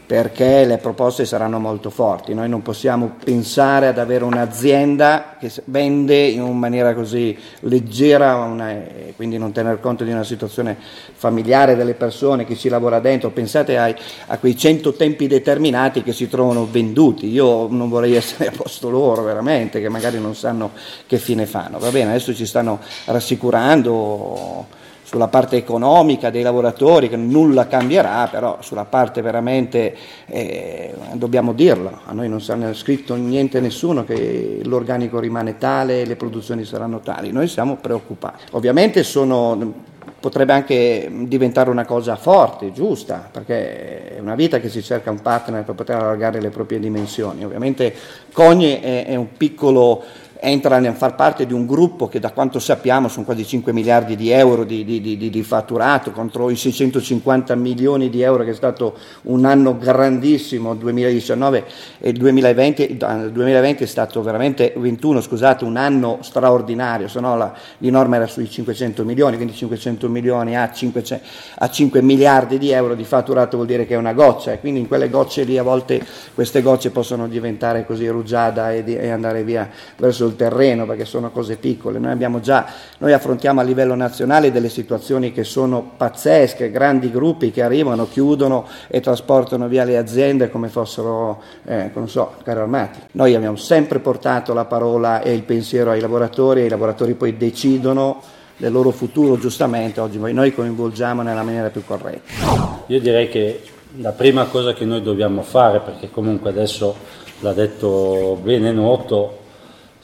perché 0.05 0.65
le 0.65 0.77
proposte 0.77 1.25
saranno 1.25 1.59
molto 1.59 1.89
forti. 1.89 2.33
Noi 2.33 2.47
non 2.47 2.61
possiamo 2.61 3.15
pensare 3.23 3.87
ad 3.87 3.97
avere 3.97 4.23
un'azienda 4.23 5.37
che 5.39 5.51
vende 5.65 6.25
in 6.27 6.43
maniera 6.57 6.93
così 6.93 7.37
leggera, 7.61 8.35
una, 8.35 8.71
quindi 9.15 9.37
non 9.37 9.51
tener 9.51 9.79
conto 9.79 10.03
di 10.03 10.11
una 10.11 10.23
situazione 10.23 10.77
familiare 11.13 11.75
delle 11.75 11.95
persone 11.95 12.45
che 12.45 12.55
ci 12.55 12.69
lavora 12.69 12.99
dentro. 12.99 13.31
Pensate 13.31 13.77
ai, 13.77 13.95
a 14.27 14.37
quei 14.37 14.55
cento 14.55 14.93
tempi 14.93 15.27
determinati 15.27 16.03
che 16.03 16.13
si 16.13 16.29
trovano 16.29 16.67
venduti. 16.69 17.31
Io 17.31 17.67
non 17.67 17.89
vorrei 17.89 18.13
essere 18.15 18.49
a 18.49 18.51
posto 18.55 18.89
loro, 18.89 19.23
veramente, 19.23 19.81
che 19.81 19.89
magari 19.89 20.19
non 20.19 20.35
sanno 20.35 20.71
che 21.07 21.17
fine 21.17 21.45
fanno. 21.47 21.79
Va 21.79 21.89
bene, 21.89 22.11
adesso 22.11 22.33
ci 22.35 22.45
stanno 22.45 22.79
rassicurando 23.05 24.83
sulla 25.15 25.27
parte 25.29 25.55
economica 25.55 26.29
dei 26.29 26.41
lavoratori 26.41 27.07
che 27.07 27.15
nulla 27.15 27.67
cambierà, 27.67 28.27
però 28.29 28.57
sulla 28.59 28.83
parte 28.83 29.21
veramente 29.21 29.95
eh, 30.25 30.93
dobbiamo 31.13 31.53
dirlo, 31.53 32.01
a 32.03 32.11
noi 32.11 32.27
non 32.27 32.41
è 32.63 32.73
scritto 32.73 33.15
niente 33.15 33.61
nessuno 33.61 34.03
che 34.03 34.59
l'organico 34.65 35.19
rimane 35.19 35.57
tale 35.57 36.03
le 36.03 36.17
produzioni 36.17 36.65
saranno 36.65 36.99
tali, 36.99 37.31
noi 37.31 37.47
siamo 37.47 37.77
preoccupati. 37.77 38.43
Ovviamente 38.51 39.03
sono, 39.03 39.73
potrebbe 40.19 40.51
anche 40.51 41.09
diventare 41.09 41.69
una 41.69 41.85
cosa 41.85 42.17
forte, 42.17 42.73
giusta, 42.73 43.29
perché 43.31 44.17
è 44.17 44.19
una 44.19 44.35
vita 44.35 44.59
che 44.59 44.67
si 44.67 44.83
cerca 44.83 45.11
un 45.11 45.21
partner 45.21 45.63
per 45.63 45.75
poter 45.75 45.95
allargare 45.95 46.41
le 46.41 46.49
proprie 46.49 46.77
dimensioni. 46.77 47.45
Ovviamente 47.45 47.95
Cogne 48.33 48.81
è, 48.81 49.05
è 49.05 49.15
un 49.15 49.31
piccolo 49.37 50.03
entra 50.45 50.77
a 50.77 50.93
far 50.93 51.15
parte 51.15 51.45
di 51.45 51.53
un 51.53 51.65
gruppo 51.65 52.07
che 52.07 52.19
da 52.19 52.31
quanto 52.31 52.59
sappiamo 52.59 53.07
sono 53.07 53.25
quasi 53.25 53.45
5 53.45 53.73
miliardi 53.73 54.15
di 54.15 54.29
euro 54.29 54.63
di, 54.63 54.83
di, 54.83 55.01
di, 55.01 55.17
di, 55.17 55.43
fatturato 55.43 56.11
contro 56.11 56.49
i 56.49 56.55
650 56.55 57.55
milioni 57.55 58.09
di 58.09 58.21
euro 58.21 58.43
che 58.43 58.51
è 58.51 58.53
stato 58.53 58.95
un 59.23 59.45
anno 59.45 59.77
grandissimo 59.77 60.75
2019 60.75 61.65
e 61.99 62.09
il 62.09 62.17
2020, 62.17 62.91
il 62.91 63.29
2020 63.31 63.83
è 63.83 63.87
stato 63.87 64.21
veramente 64.21 64.73
21 64.75 65.21
scusate 65.21 65.63
un 65.63 65.77
anno 65.77 66.19
straordinario 66.21 67.07
se 67.07 67.19
no 67.19 67.35
la, 67.37 67.53
di 67.77 67.89
norma 67.89 68.17
era 68.17 68.27
sui 68.27 68.49
500 68.49 69.03
milioni 69.03 69.35
quindi 69.37 69.53
500 69.53 70.09
milioni 70.09 70.57
a 70.57 70.71
5, 70.71 71.21
a 71.55 71.69
5 71.69 72.01
miliardi 72.01 72.57
di 72.57 72.71
euro 72.71 72.95
di 72.95 73.03
fatturato 73.03 73.55
vuol 73.55 73.67
dire 73.67 73.85
che 73.85 73.95
è 73.95 73.97
una 73.97 74.13
goccia 74.13 74.51
e 74.51 74.59
quindi 74.59 74.79
in 74.81 74.87
quelle 74.87 75.09
gocce 75.09 75.43
lì 75.43 75.57
a 75.57 75.63
volte 75.63 76.05
queste 76.33 76.61
gocce 76.61 76.91
possono 76.91 77.27
diventare 77.27 77.85
così 77.85 78.07
rugiada 78.07 78.71
e, 78.71 78.83
e 78.85 79.09
andare 79.09 79.43
via 79.43 79.69
verso 79.97 80.25
preso 80.25 80.34
terreno 80.35 80.85
perché 80.85 81.05
sono 81.05 81.31
cose 81.31 81.57
piccole, 81.57 81.99
noi, 81.99 82.11
abbiamo 82.11 82.39
già, 82.39 82.65
noi 82.99 83.13
affrontiamo 83.13 83.59
a 83.59 83.63
livello 83.63 83.95
nazionale 83.95 84.51
delle 84.51 84.69
situazioni 84.69 85.31
che 85.31 85.43
sono 85.43 85.91
pazzesche, 85.97 86.71
grandi 86.71 87.11
gruppi 87.11 87.51
che 87.51 87.61
arrivano, 87.61 88.07
chiudono 88.07 88.67
e 88.87 88.99
trasportano 89.01 89.67
via 89.67 89.83
le 89.83 89.97
aziende 89.97 90.49
come 90.49 90.69
fossero, 90.69 91.41
eh, 91.65 91.91
non 91.93 92.09
so, 92.09 92.33
carri 92.43 92.59
armati. 92.59 92.99
Noi 93.11 93.35
abbiamo 93.35 93.57
sempre 93.57 93.99
portato 93.99 94.53
la 94.53 94.65
parola 94.65 95.21
e 95.21 95.33
il 95.33 95.43
pensiero 95.43 95.91
ai 95.91 95.99
lavoratori 95.99 96.61
e 96.61 96.65
i 96.65 96.69
lavoratori 96.69 97.13
poi 97.13 97.37
decidono 97.37 98.21
del 98.57 98.71
loro 98.71 98.91
futuro 98.91 99.37
giustamente, 99.37 99.99
oggi 99.99 100.17
noi 100.17 100.53
coinvolgiamo 100.53 101.21
nella 101.21 101.43
maniera 101.43 101.69
più 101.69 101.83
corretta. 101.83 102.83
Io 102.87 102.99
direi 102.99 103.27
che 103.27 103.61
la 103.97 104.11
prima 104.11 104.45
cosa 104.45 104.73
che 104.73 104.85
noi 104.85 105.01
dobbiamo 105.01 105.41
fare, 105.41 105.79
perché 105.79 106.09
comunque 106.09 106.49
adesso 106.49 106.95
l'ha 107.39 107.53
detto 107.53 108.39
bene 108.41 108.71
noto, 108.71 109.43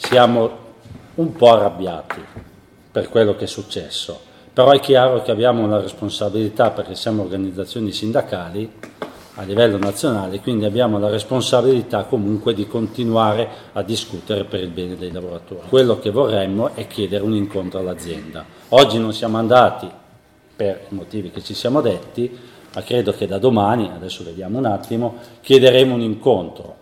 siamo 0.03 0.49
un 1.15 1.33
po' 1.33 1.53
arrabbiati 1.53 2.19
per 2.91 3.07
quello 3.07 3.35
che 3.35 3.45
è 3.45 3.47
successo, 3.47 4.19
però 4.51 4.71
è 4.71 4.79
chiaro 4.79 5.21
che 5.21 5.31
abbiamo 5.31 5.63
una 5.63 5.79
responsabilità 5.79 6.71
perché 6.71 6.95
siamo 6.95 7.21
organizzazioni 7.21 7.91
sindacali 7.91 8.69
a 9.35 9.43
livello 9.43 9.77
nazionale, 9.77 10.41
quindi 10.41 10.65
abbiamo 10.65 10.99
la 10.99 11.07
responsabilità 11.07 12.03
comunque 12.03 12.53
di 12.53 12.67
continuare 12.67 13.47
a 13.73 13.83
discutere 13.83 14.43
per 14.43 14.61
il 14.61 14.69
bene 14.69 14.97
dei 14.97 15.11
lavoratori. 15.11 15.67
Quello 15.69 15.99
che 15.99 16.09
vorremmo 16.09 16.73
è 16.73 16.87
chiedere 16.87 17.23
un 17.23 17.33
incontro 17.33 17.79
all'azienda. 17.79 18.43
Oggi 18.69 18.97
non 18.97 19.13
siamo 19.13 19.37
andati 19.37 19.89
per 20.55 20.87
i 20.89 20.95
motivi 20.95 21.31
che 21.31 21.41
ci 21.41 21.53
siamo 21.53 21.79
detti, 21.79 22.37
ma 22.73 22.81
credo 22.81 23.13
che 23.13 23.27
da 23.27 23.37
domani, 23.37 23.89
adesso 23.93 24.23
vediamo 24.23 24.57
un 24.57 24.65
attimo, 24.65 25.15
chiederemo 25.41 25.93
un 25.93 26.01
incontro. 26.01 26.80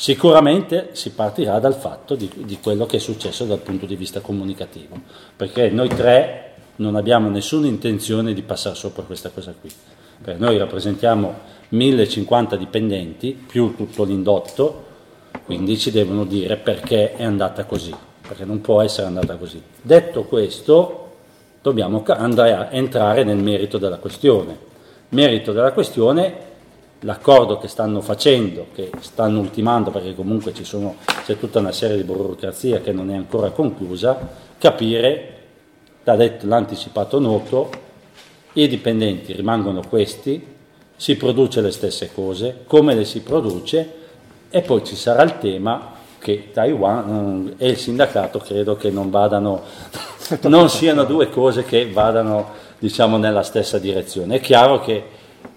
Sicuramente 0.00 0.90
si 0.92 1.10
partirà 1.10 1.58
dal 1.58 1.74
fatto 1.74 2.14
di, 2.14 2.30
di 2.44 2.60
quello 2.62 2.86
che 2.86 2.98
è 2.98 3.00
successo 3.00 3.44
dal 3.46 3.58
punto 3.58 3.84
di 3.84 3.96
vista 3.96 4.20
comunicativo, 4.20 4.94
perché 5.34 5.70
noi 5.70 5.88
tre 5.88 6.52
non 6.76 6.94
abbiamo 6.94 7.28
nessuna 7.28 7.66
intenzione 7.66 8.32
di 8.32 8.42
passare 8.42 8.76
sopra 8.76 9.02
questa 9.02 9.30
cosa 9.30 9.52
qui. 9.60 9.68
Perché 10.22 10.38
noi 10.38 10.56
rappresentiamo 10.56 11.34
1050 11.70 12.54
dipendenti 12.54 13.32
più 13.32 13.74
tutto 13.74 14.04
l'indotto, 14.04 14.84
quindi 15.44 15.76
ci 15.76 15.90
devono 15.90 16.24
dire 16.24 16.54
perché 16.58 17.16
è 17.16 17.24
andata 17.24 17.64
così, 17.64 17.92
perché 18.20 18.44
non 18.44 18.60
può 18.60 18.80
essere 18.80 19.08
andata 19.08 19.34
così. 19.34 19.60
Detto 19.82 20.22
questo, 20.26 21.16
dobbiamo 21.60 22.04
andare 22.06 22.52
a 22.52 22.68
entrare 22.70 23.24
nel 23.24 23.38
merito 23.38 23.78
della 23.78 23.98
questione. 23.98 24.56
Merito 25.08 25.50
della 25.50 25.72
questione, 25.72 26.47
l'accordo 27.00 27.58
che 27.58 27.68
stanno 27.68 28.00
facendo, 28.00 28.66
che 28.74 28.90
stanno 29.00 29.40
ultimando, 29.40 29.90
perché 29.90 30.14
comunque 30.14 30.52
sono, 30.62 30.96
c'è 31.24 31.38
tutta 31.38 31.60
una 31.60 31.72
serie 31.72 31.96
di 31.96 32.02
burocrazia 32.02 32.80
che 32.80 32.92
non 32.92 33.10
è 33.10 33.16
ancora 33.16 33.50
conclusa, 33.50 34.16
capire, 34.58 35.36
l'ha 36.02 36.16
detto 36.16 36.46
l'anticipato 36.46 37.18
noto, 37.20 37.70
i 38.54 38.66
dipendenti 38.66 39.32
rimangono 39.32 39.82
questi, 39.88 40.56
si 40.96 41.16
produce 41.16 41.60
le 41.60 41.70
stesse 41.70 42.10
cose, 42.12 42.62
come 42.66 42.94
le 42.94 43.04
si 43.04 43.20
produce 43.20 43.94
e 44.50 44.62
poi 44.62 44.84
ci 44.84 44.96
sarà 44.96 45.22
il 45.22 45.38
tema 45.38 45.92
che 46.18 46.50
Taiwan 46.52 47.54
e 47.56 47.68
il 47.68 47.76
sindacato 47.76 48.40
credo 48.40 48.76
che 48.76 48.90
non 48.90 49.10
vadano, 49.10 49.62
non 50.42 50.68
siano 50.68 51.04
due 51.04 51.30
cose 51.30 51.62
che 51.64 51.88
vadano 51.90 52.66
diciamo 52.78 53.16
nella 53.16 53.42
stessa 53.42 53.78
direzione. 53.78 54.36
È 54.36 54.40
chiaro 54.40 54.80
che 54.80 55.04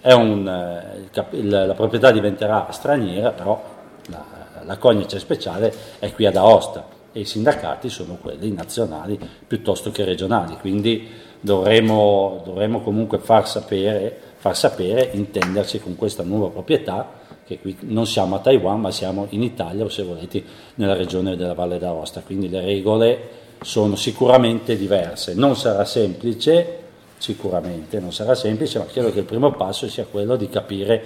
un, 0.01 0.48
eh, 0.48 1.43
la 1.43 1.74
proprietà 1.74 2.12
diventerà 2.12 2.67
straniera, 2.72 3.31
però 3.31 3.62
la, 4.08 4.25
la 4.63 4.77
cognice 4.77 5.20
speciale 5.20 5.74
è 6.00 6.12
qui 6.13 6.25
ad 6.25 6.36
Aosta 6.36 6.88
e 7.12 7.22
i 7.22 7.25
sindacati 7.25 7.89
sono 7.89 8.17
quelli 8.20 8.51
nazionali 8.51 9.20
piuttosto 9.46 9.91
che 9.91 10.03
regionali, 10.03 10.58
quindi 10.58 11.08
dovremo, 11.39 12.41
dovremo 12.43 12.81
comunque 12.81 13.20
far 13.20 13.48
sapere 13.48 14.29
far 14.41 14.58
sapere, 14.58 15.12
intenderci 15.13 15.79
con 15.79 15.96
questa 15.96 16.24
nuova 16.24 16.50
proprietà, 16.50 17.08
che 17.46 17.60
qui 17.60 17.77
non 17.81 18.08
siamo 18.08 18.38
a 18.38 18.39
Taiwan 18.39 18.81
ma 18.81 18.89
siamo 18.89 19.27
in 19.29 19.43
Italia 19.43 19.84
o 19.84 19.89
se 19.89 20.01
volete 20.01 20.43
nella 20.75 20.96
regione 20.96 21.36
della 21.36 21.53
Valle 21.53 21.77
d'Aosta, 21.77 22.24
quindi 22.25 22.50
le 22.50 22.62
regole 22.62 23.29
sono 23.62 23.96
sicuramente 23.96 24.75
diverse. 24.75 25.36
Non 25.36 25.55
sarà 25.55 25.86
semplice, 25.86 26.79
sicuramente 27.21 27.99
non 27.99 28.11
sarà 28.11 28.33
semplice, 28.33 28.79
ma 28.79 28.85
credo 28.85 29.11
che 29.11 29.19
il 29.19 29.25
primo 29.25 29.51
passo 29.51 29.87
sia 29.87 30.05
quello 30.09 30.35
di 30.35 30.49
capire 30.49 31.03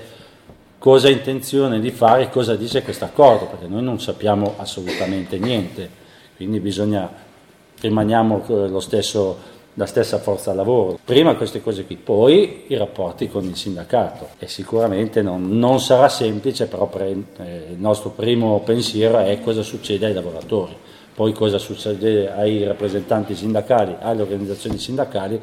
cosa 0.78 1.08
ha 1.08 1.12
intenzione 1.12 1.80
di 1.82 1.92
fare, 1.92 2.30
cosa 2.30 2.56
dice 2.56 2.84
questo 2.84 3.04
accordo, 3.04 3.48
perché 3.48 3.68
noi 3.68 3.84
non 3.84 4.00
sappiamo 4.00 4.54
assolutamente 4.58 5.38
niente, 5.38 5.90
quindi 6.38 6.60
bisogna, 6.60 7.12
rimaniamo 7.80 8.46
lo 8.48 8.80
stesso 8.80 9.54
la 9.78 9.86
stessa 9.86 10.20
forza 10.20 10.54
lavoro. 10.54 10.98
Prima 11.04 11.36
queste 11.36 11.62
cose 11.62 11.86
qui, 11.86 11.98
poi 11.98 12.64
i 12.68 12.78
rapporti 12.78 13.28
con 13.28 13.44
il 13.44 13.58
sindacato. 13.58 14.30
E 14.40 14.48
sicuramente 14.48 15.22
non, 15.22 15.58
non 15.58 15.82
sarà 15.82 16.08
semplice, 16.08 16.68
però 16.68 16.88
pre, 16.88 17.10
eh, 17.10 17.68
il 17.72 17.78
nostro 17.78 18.12
primo 18.12 18.62
pensiero 18.62 19.20
è 19.20 19.38
cosa 19.42 19.64
succede 19.64 20.06
ai 20.06 20.14
lavoratori, 20.14 20.74
poi 21.14 21.34
cosa 21.34 21.58
succede 21.58 22.32
ai 22.32 22.64
rappresentanti 22.64 23.36
sindacali, 23.36 23.98
alle 24.00 24.22
organizzazioni 24.22 24.78
sindacali 24.78 25.42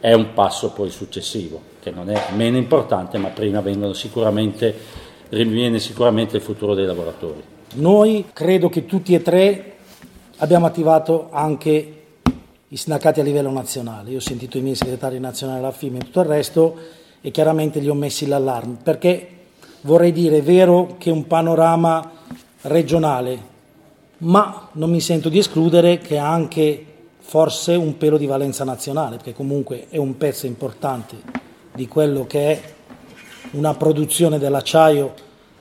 è 0.00 0.12
un 0.12 0.32
passo 0.34 0.70
poi 0.70 0.90
successivo, 0.90 1.60
che 1.80 1.90
non 1.90 2.10
è 2.10 2.20
meno 2.34 2.56
importante, 2.56 3.18
ma 3.18 3.28
prima 3.28 3.60
vengono 3.60 3.92
sicuramente, 3.92 4.74
viene 5.28 5.78
sicuramente 5.78 6.36
il 6.36 6.42
futuro 6.42 6.74
dei 6.74 6.86
lavoratori. 6.86 7.42
Noi 7.74 8.26
credo 8.32 8.68
che 8.68 8.86
tutti 8.86 9.14
e 9.14 9.22
tre 9.22 9.72
abbiamo 10.38 10.66
attivato 10.66 11.28
anche 11.30 12.02
i 12.68 12.76
sindacati 12.76 13.20
a 13.20 13.22
livello 13.22 13.50
nazionale. 13.50 14.10
Io 14.10 14.18
ho 14.18 14.20
sentito 14.20 14.58
i 14.58 14.60
miei 14.60 14.74
segretari 14.74 15.18
nazionali, 15.20 15.60
la 15.60 15.70
FIM 15.70 15.96
e 15.96 15.98
tutto 15.98 16.20
il 16.20 16.26
resto 16.26 16.76
e 17.20 17.30
chiaramente 17.30 17.78
li 17.80 17.88
ho 17.88 17.94
messi 17.94 18.26
l'allarme 18.26 18.76
perché 18.82 19.28
vorrei 19.82 20.12
dire, 20.12 20.38
è 20.38 20.42
vero 20.42 20.96
che 20.98 21.10
è 21.10 21.12
un 21.12 21.26
panorama 21.26 22.10
regionale, 22.62 23.52
ma 24.18 24.68
non 24.72 24.90
mi 24.90 25.00
sento 25.00 25.28
di 25.28 25.38
escludere 25.38 25.98
che 25.98 26.16
anche 26.18 26.84
forse 27.26 27.74
un 27.74 27.96
pelo 27.96 28.18
di 28.18 28.26
valenza 28.26 28.64
nazionale, 28.64 29.16
perché 29.16 29.32
comunque 29.32 29.86
è 29.88 29.96
un 29.96 30.16
pezzo 30.18 30.46
importante 30.46 31.16
di 31.74 31.88
quello 31.88 32.26
che 32.26 32.50
è 32.50 32.62
una 33.52 33.74
produzione 33.74 34.38
dell'acciaio 34.38 35.14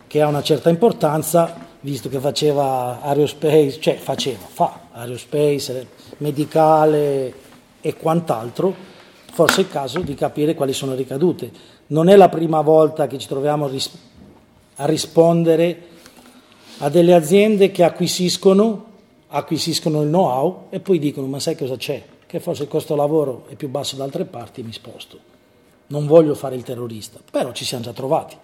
che 0.05 0.21
ha 0.21 0.27
una 0.27 0.43
certa 0.43 0.69
importanza, 0.69 1.55
visto 1.79 2.09
che 2.09 2.19
faceva 2.19 3.01
aerospace, 3.01 3.79
cioè 3.79 3.95
faceva, 3.95 4.45
fa 4.45 4.79
aerospace, 4.91 5.87
medicale 6.17 7.33
e 7.81 7.95
quant'altro, 7.95 8.75
forse 9.31 9.61
è 9.61 9.63
il 9.63 9.69
caso 9.69 10.01
di 10.01 10.13
capire 10.13 10.53
quali 10.53 10.73
sono 10.73 10.91
le 10.91 10.97
ricadute. 10.97 11.49
Non 11.87 12.09
è 12.09 12.15
la 12.15 12.29
prima 12.29 12.61
volta 12.61 13.07
che 13.07 13.17
ci 13.17 13.27
troviamo 13.27 13.69
a 14.75 14.85
rispondere 14.85 15.87
a 16.79 16.89
delle 16.89 17.13
aziende 17.13 17.71
che 17.71 17.83
acquisiscono, 17.83 18.91
acquisiscono 19.35 20.01
il 20.01 20.09
know-how 20.09 20.67
e 20.69 20.79
poi 20.79 20.99
dicono 20.99 21.27
ma 21.27 21.39
sai 21.39 21.57
cosa 21.57 21.75
c'è? 21.75 22.03
Che 22.25 22.39
forse 22.39 22.63
il 22.63 22.69
costo 22.69 22.95
lavoro 22.95 23.45
è 23.49 23.55
più 23.55 23.67
basso 23.69 23.95
da 23.95 24.03
altre 24.03 24.25
parti 24.25 24.61
e 24.61 24.63
mi 24.63 24.73
sposto. 24.73 25.19
Non 25.87 26.07
voglio 26.07 26.35
fare 26.35 26.55
il 26.55 26.63
terrorista, 26.63 27.19
però 27.31 27.51
ci 27.51 27.65
siamo 27.65 27.83
già 27.83 27.93
trovati. 27.93 28.35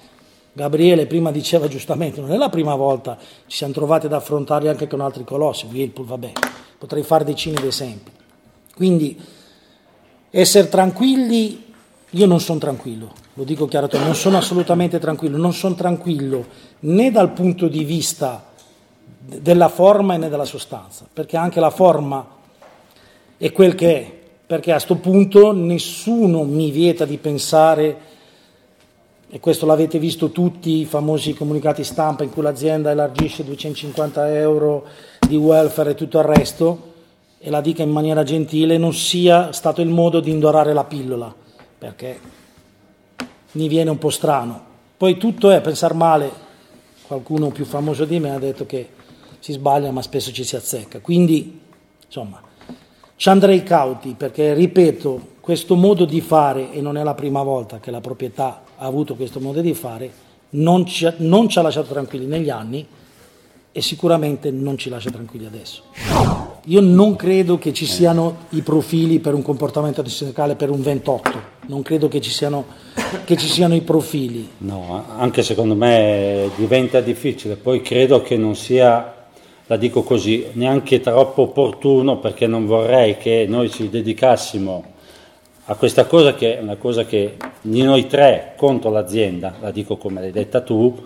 Gabriele 0.51 1.05
prima 1.05 1.31
diceva 1.31 1.67
giustamente, 1.67 2.21
non 2.21 2.31
è 2.31 2.37
la 2.37 2.49
prima 2.49 2.75
volta, 2.75 3.17
ci 3.45 3.57
siamo 3.57 3.73
trovati 3.73 4.07
ad 4.07 4.13
affrontarli 4.13 4.67
anche 4.67 4.87
con 4.87 4.99
altri 4.99 5.23
colossi, 5.23 5.67
Whirlpool, 5.67 6.07
vabbè, 6.07 6.31
potrei 6.77 7.03
fare 7.03 7.23
decine 7.23 7.61
di 7.61 7.67
esempi. 7.67 8.11
Quindi 8.75 9.19
essere 10.31 10.69
tranquilli, 10.69 11.65
io 12.09 12.25
non 12.25 12.39
sono 12.39 12.59
tranquillo, 12.59 13.13
lo 13.35 13.43
dico 13.43 13.67
chiaramente, 13.67 14.03
non 14.03 14.15
sono 14.15 14.37
assolutamente 14.37 14.97
tranquillo, 14.99 15.37
non 15.37 15.53
sono 15.53 15.75
tranquillo 15.75 16.45
né 16.79 17.11
dal 17.11 17.31
punto 17.31 17.67
di 17.67 17.83
vista 17.83 18.48
della 19.41 19.69
forma 19.69 20.17
né 20.17 20.29
della 20.29 20.45
sostanza, 20.45 21.07
perché 21.11 21.37
anche 21.37 21.59
la 21.59 21.69
forma 21.69 22.25
è 23.37 23.51
quel 23.51 23.75
che 23.75 23.95
è, 23.95 24.19
perché 24.45 24.71
a 24.71 24.75
questo 24.75 24.95
punto 24.95 25.51
nessuno 25.53 26.43
mi 26.43 26.71
vieta 26.71 27.05
di 27.05 27.17
pensare 27.17 28.07
e 29.31 29.39
questo 29.39 29.67
l'avete 29.67 29.99
visto 29.99 30.31
tutti, 30.31 30.79
i 30.79 30.85
famosi 30.85 31.35
comunicati 31.35 31.83
stampa 31.83 32.23
in 32.23 32.31
cui 32.31 32.41
l'azienda 32.41 32.89
elargisce 32.89 33.43
250 33.43 34.35
euro 34.39 34.85
di 35.19 35.35
welfare 35.35 35.91
e 35.91 35.95
tutto 35.95 36.17
il 36.17 36.25
resto, 36.25 36.93
e 37.37 37.51
la 37.51 37.61
dica 37.61 37.83
in 37.83 37.91
maniera 37.91 38.23
gentile, 38.23 38.77
non 38.77 38.91
sia 38.91 39.51
stato 39.51 39.81
il 39.81 39.89
modo 39.89 40.19
di 40.19 40.31
indorare 40.31 40.73
la 40.73 40.83
pillola, 40.83 41.33
perché 41.77 42.19
mi 43.51 43.67
viene 43.67 43.91
un 43.91 43.99
po' 43.99 44.09
strano. 44.09 44.65
Poi 44.97 45.17
tutto 45.17 45.51
è 45.51 45.61
pensare 45.61 45.93
male, 45.93 46.31
qualcuno 47.05 47.49
più 47.49 47.65
famoso 47.65 48.05
di 48.05 48.19
me 48.19 48.33
ha 48.33 48.39
detto 48.39 48.65
che 48.65 48.89
si 49.39 49.53
sbaglia 49.53 49.91
ma 49.91 50.01
spesso 50.01 50.31
ci 50.31 50.43
si 50.43 50.55
azzecca, 50.55 50.99
quindi 50.99 51.59
insomma 52.05 52.41
ci 53.19 53.27
andrei 53.27 53.63
cauti 53.63 54.15
perché 54.17 54.53
ripeto, 54.53 55.31
questo 55.41 55.75
modo 55.75 56.05
di 56.05 56.21
fare, 56.21 56.71
e 56.71 56.79
non 56.79 56.95
è 56.95 57.03
la 57.03 57.15
prima 57.15 57.43
volta 57.43 57.79
che 57.79 57.91
la 57.91 57.99
proprietà 57.99 58.63
ha 58.77 58.85
avuto 58.85 59.15
questo 59.15 59.41
modo 59.41 59.59
di 59.59 59.73
fare, 59.73 60.09
non 60.51 60.85
ci, 60.85 61.05
non 61.17 61.49
ci 61.49 61.59
ha 61.59 61.61
lasciato 61.61 61.91
tranquilli 61.91 62.27
negli 62.27 62.49
anni 62.49 62.87
e 63.73 63.81
sicuramente 63.81 64.51
non 64.51 64.77
ci 64.77 64.87
lascia 64.87 65.11
tranquilli 65.11 65.45
adesso. 65.45 65.83
Io 66.67 66.79
non 66.79 67.17
credo 67.17 67.57
che 67.57 67.73
ci 67.73 67.85
siano 67.85 68.45
i 68.51 68.61
profili 68.61 69.19
per 69.19 69.33
un 69.33 69.41
comportamento 69.41 70.01
sindacale 70.07 70.55
per 70.55 70.69
un 70.69 70.81
28, 70.81 71.41
non 71.67 71.81
credo 71.81 72.07
che 72.07 72.21
ci 72.21 72.31
siano, 72.31 72.67
che 73.25 73.35
ci 73.35 73.47
siano 73.47 73.75
i 73.75 73.81
profili. 73.81 74.47
No, 74.59 75.03
anche 75.17 75.43
secondo 75.43 75.75
me 75.75 76.49
diventa 76.55 77.01
difficile, 77.01 77.57
poi 77.57 77.81
credo 77.81 78.21
che 78.21 78.37
non 78.37 78.55
sia 78.55 79.18
la 79.69 79.77
dico 79.77 80.01
così, 80.01 80.47
neanche 80.53 80.99
troppo 80.99 81.43
opportuno 81.43 82.17
perché 82.17 82.47
non 82.47 82.65
vorrei 82.65 83.17
che 83.17 83.45
noi 83.47 83.69
ci 83.69 83.87
dedicassimo 83.87 84.83
a 85.65 85.75
questa 85.75 86.05
cosa 86.05 86.33
che 86.33 86.57
è 86.57 86.61
una 86.61 86.75
cosa 86.75 87.05
che 87.05 87.37
di 87.61 87.83
noi 87.83 88.07
tre 88.07 88.53
contro 88.57 88.89
l'azienda, 88.89 89.57
la 89.61 89.69
dico 89.69 89.95
come 89.97 90.21
l'hai 90.21 90.31
detta 90.31 90.61
tu, 90.61 90.99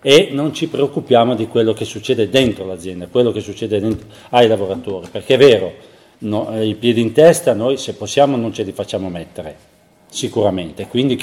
e 0.00 0.30
non 0.32 0.54
ci 0.54 0.68
preoccupiamo 0.68 1.34
di 1.34 1.46
quello 1.46 1.74
che 1.74 1.84
succede 1.84 2.30
dentro 2.30 2.64
l'azienda, 2.64 3.06
quello 3.06 3.32
che 3.32 3.40
succede 3.40 3.78
dentro, 3.80 4.08
ai 4.30 4.48
lavoratori, 4.48 5.08
perché 5.12 5.34
è 5.34 5.38
vero, 5.38 5.72
no, 6.20 6.48
i 6.62 6.74
piedi 6.74 7.02
in 7.02 7.12
testa 7.12 7.52
noi 7.52 7.76
se 7.76 7.92
possiamo 7.92 8.38
non 8.38 8.50
ce 8.54 8.62
li 8.62 8.72
facciamo 8.72 9.10
mettere, 9.10 9.54
sicuramente, 10.08 10.86
quindi 10.86 11.18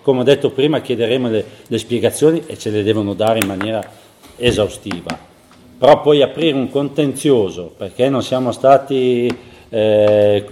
come 0.00 0.20
ho 0.20 0.24
detto 0.24 0.48
prima 0.48 0.80
chiederemo 0.80 1.28
le, 1.28 1.44
le 1.66 1.78
spiegazioni 1.78 2.42
e 2.46 2.56
ce 2.56 2.70
le 2.70 2.82
devono 2.82 3.12
dare 3.12 3.38
in 3.38 3.46
maniera 3.46 3.86
esaustiva 4.38 5.36
però 5.78 6.00
poi 6.00 6.22
aprire 6.22 6.56
un 6.56 6.68
contenzioso 6.70 7.72
perché 7.76 8.08
non 8.08 8.22
siamo 8.22 8.50
stati 8.50 9.32
eh, 9.68 10.46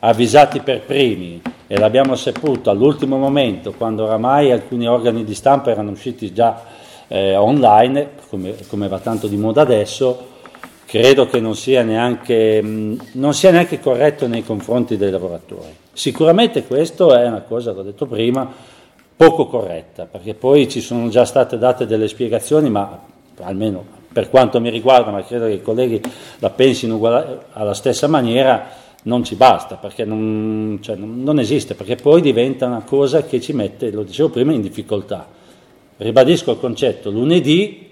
avvisati 0.00 0.60
per 0.60 0.82
primi 0.82 1.40
e 1.66 1.78
l'abbiamo 1.78 2.14
saputo 2.16 2.70
all'ultimo 2.70 3.16
momento 3.16 3.72
quando 3.72 4.04
oramai 4.04 4.52
alcuni 4.52 4.86
organi 4.86 5.24
di 5.24 5.34
stampa 5.34 5.70
erano 5.70 5.90
usciti 5.90 6.32
già 6.32 6.64
eh, 7.08 7.34
online, 7.34 8.10
come, 8.28 8.54
come, 8.68 8.88
va 8.88 8.98
tanto 8.98 9.26
di 9.26 9.36
moda 9.36 9.62
adesso, 9.62 10.36
credo 10.84 11.26
che 11.26 11.40
non 11.40 11.56
sia, 11.56 11.82
neanche, 11.82 12.62
mh, 12.62 13.00
non 13.12 13.32
sia 13.32 13.50
neanche 13.50 13.80
corretto 13.80 14.26
nei 14.26 14.44
confronti 14.44 14.96
dei 14.98 15.10
lavoratori. 15.10 15.74
Sicuramente 15.92 16.64
questo 16.64 17.14
è 17.14 17.26
una 17.26 17.40
cosa, 17.40 17.72
l'ho 17.72 17.82
detto 17.82 18.06
prima, 18.06 18.50
poco 19.16 19.46
corretta, 19.46 20.04
perché 20.04 20.34
poi 20.34 20.68
ci 20.68 20.80
sono 20.80 21.08
già 21.08 21.24
state 21.24 21.58
date 21.58 21.86
delle 21.86 22.08
spiegazioni, 22.08 22.68
ma 22.70 23.00
almeno 23.40 23.96
per 24.10 24.30
quanto 24.30 24.60
mi 24.60 24.70
riguarda, 24.70 25.10
ma 25.10 25.22
credo 25.22 25.46
che 25.46 25.52
i 25.52 25.62
colleghi 25.62 26.00
la 26.38 26.50
pensino 26.50 27.00
alla 27.52 27.74
stessa 27.74 28.08
maniera, 28.08 28.86
non 29.04 29.22
ci 29.24 29.36
basta, 29.36 29.76
perché 29.76 30.04
non, 30.04 30.78
cioè, 30.80 30.96
non, 30.96 31.38
esiste, 31.38 31.74
perché 31.74 31.96
poi 31.96 32.20
diventa 32.20 32.66
una 32.66 32.82
cosa 32.84 33.24
che 33.24 33.40
ci 33.40 33.52
mette, 33.52 33.90
lo 33.90 34.02
dicevo 34.02 34.30
prima, 34.30 34.52
in 34.52 34.60
difficoltà. 34.60 35.26
Ribadisco 35.96 36.52
il 36.52 36.58
concetto, 36.58 37.10
lunedì 37.10 37.86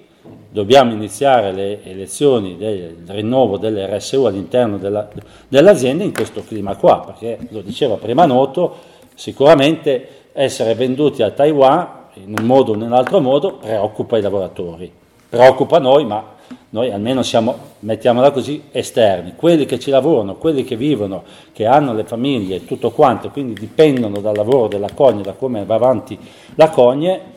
dobbiamo 0.50 0.92
iniziare 0.92 1.52
le 1.52 1.84
elezioni 1.84 2.56
del 2.56 2.96
rinnovo 3.06 3.58
delle 3.58 3.86
RSU 3.86 4.24
all'interno 4.24 4.78
della, 4.78 5.08
dell'azienda 5.48 6.02
in 6.02 6.12
questo 6.12 6.42
clima 6.42 6.76
qua, 6.76 7.00
perché 7.00 7.38
lo 7.50 7.60
diceva 7.60 7.96
prima 7.96 8.26
Noto, 8.26 8.76
sicuramente 9.14 10.08
essere 10.32 10.74
venduti 10.74 11.22
a 11.22 11.30
Taiwan 11.30 12.04
in 12.14 12.34
un 12.38 12.46
modo 12.46 12.72
o 12.72 12.76
nell'altro 12.76 13.20
modo 13.20 13.54
preoccupa 13.56 14.18
i 14.18 14.22
lavoratori 14.22 14.92
preoccupa 15.28 15.78
noi, 15.78 16.04
ma 16.04 16.34
noi 16.70 16.90
almeno 16.90 17.22
siamo, 17.22 17.56
mettiamola 17.80 18.30
così, 18.30 18.64
esterni, 18.70 19.34
quelli 19.36 19.64
che 19.64 19.78
ci 19.78 19.90
lavorano, 19.90 20.36
quelli 20.36 20.64
che 20.64 20.76
vivono, 20.76 21.24
che 21.52 21.66
hanno 21.66 21.94
le 21.94 22.04
famiglie 22.04 22.56
e 22.56 22.64
tutto 22.64 22.90
quanto, 22.90 23.30
quindi 23.30 23.54
dipendono 23.54 24.20
dal 24.20 24.36
lavoro 24.36 24.68
della 24.68 24.90
Cogne, 24.92 25.22
da 25.22 25.32
come 25.32 25.64
va 25.64 25.74
avanti 25.74 26.18
la 26.54 26.68
Cogne, 26.68 27.34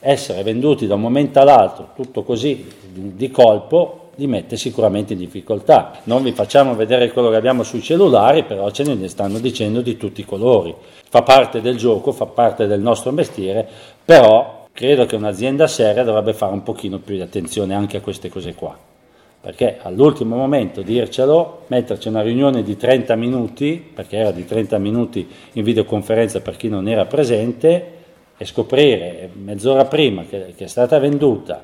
essere 0.00 0.42
venduti 0.42 0.86
da 0.86 0.94
un 0.94 1.00
momento 1.00 1.40
all'altro, 1.40 1.88
tutto 1.94 2.22
così 2.24 2.70
di 2.92 3.30
colpo, 3.30 4.00
li 4.16 4.26
mette 4.26 4.56
sicuramente 4.56 5.14
in 5.14 5.18
difficoltà. 5.18 5.92
Non 6.04 6.22
vi 6.22 6.32
facciamo 6.32 6.74
vedere 6.74 7.10
quello 7.10 7.30
che 7.30 7.36
abbiamo 7.36 7.62
sui 7.62 7.82
cellulari, 7.82 8.44
però 8.44 8.70
ce 8.70 8.84
ne 8.84 9.08
stanno 9.08 9.38
dicendo 9.38 9.80
di 9.80 9.96
tutti 9.96 10.20
i 10.20 10.24
colori. 10.24 10.74
Fa 11.08 11.22
parte 11.22 11.60
del 11.60 11.76
gioco, 11.76 12.12
fa 12.12 12.26
parte 12.26 12.66
del 12.66 12.80
nostro 12.80 13.10
mestiere, 13.12 13.66
però 14.04 14.63
credo 14.74 15.06
che 15.06 15.14
un'azienda 15.14 15.68
seria 15.68 16.02
dovrebbe 16.02 16.34
fare 16.34 16.52
un 16.52 16.64
pochino 16.64 16.98
più 16.98 17.14
di 17.14 17.20
attenzione 17.20 17.74
anche 17.74 17.98
a 17.98 18.00
queste 18.00 18.28
cose 18.28 18.54
qua. 18.54 18.76
Perché 19.40 19.78
all'ultimo 19.80 20.36
momento 20.36 20.82
dircelo, 20.82 21.64
metterci 21.68 22.08
una 22.08 22.22
riunione 22.22 22.64
di 22.64 22.76
30 22.76 23.14
minuti, 23.14 23.90
perché 23.94 24.16
era 24.16 24.32
di 24.32 24.44
30 24.44 24.78
minuti 24.78 25.28
in 25.52 25.62
videoconferenza 25.62 26.40
per 26.40 26.56
chi 26.56 26.68
non 26.68 26.88
era 26.88 27.04
presente, 27.04 27.92
e 28.36 28.44
scoprire 28.44 29.30
mezz'ora 29.32 29.84
prima 29.84 30.24
che, 30.24 30.54
che 30.56 30.64
è 30.64 30.66
stata 30.66 30.98
venduta, 30.98 31.62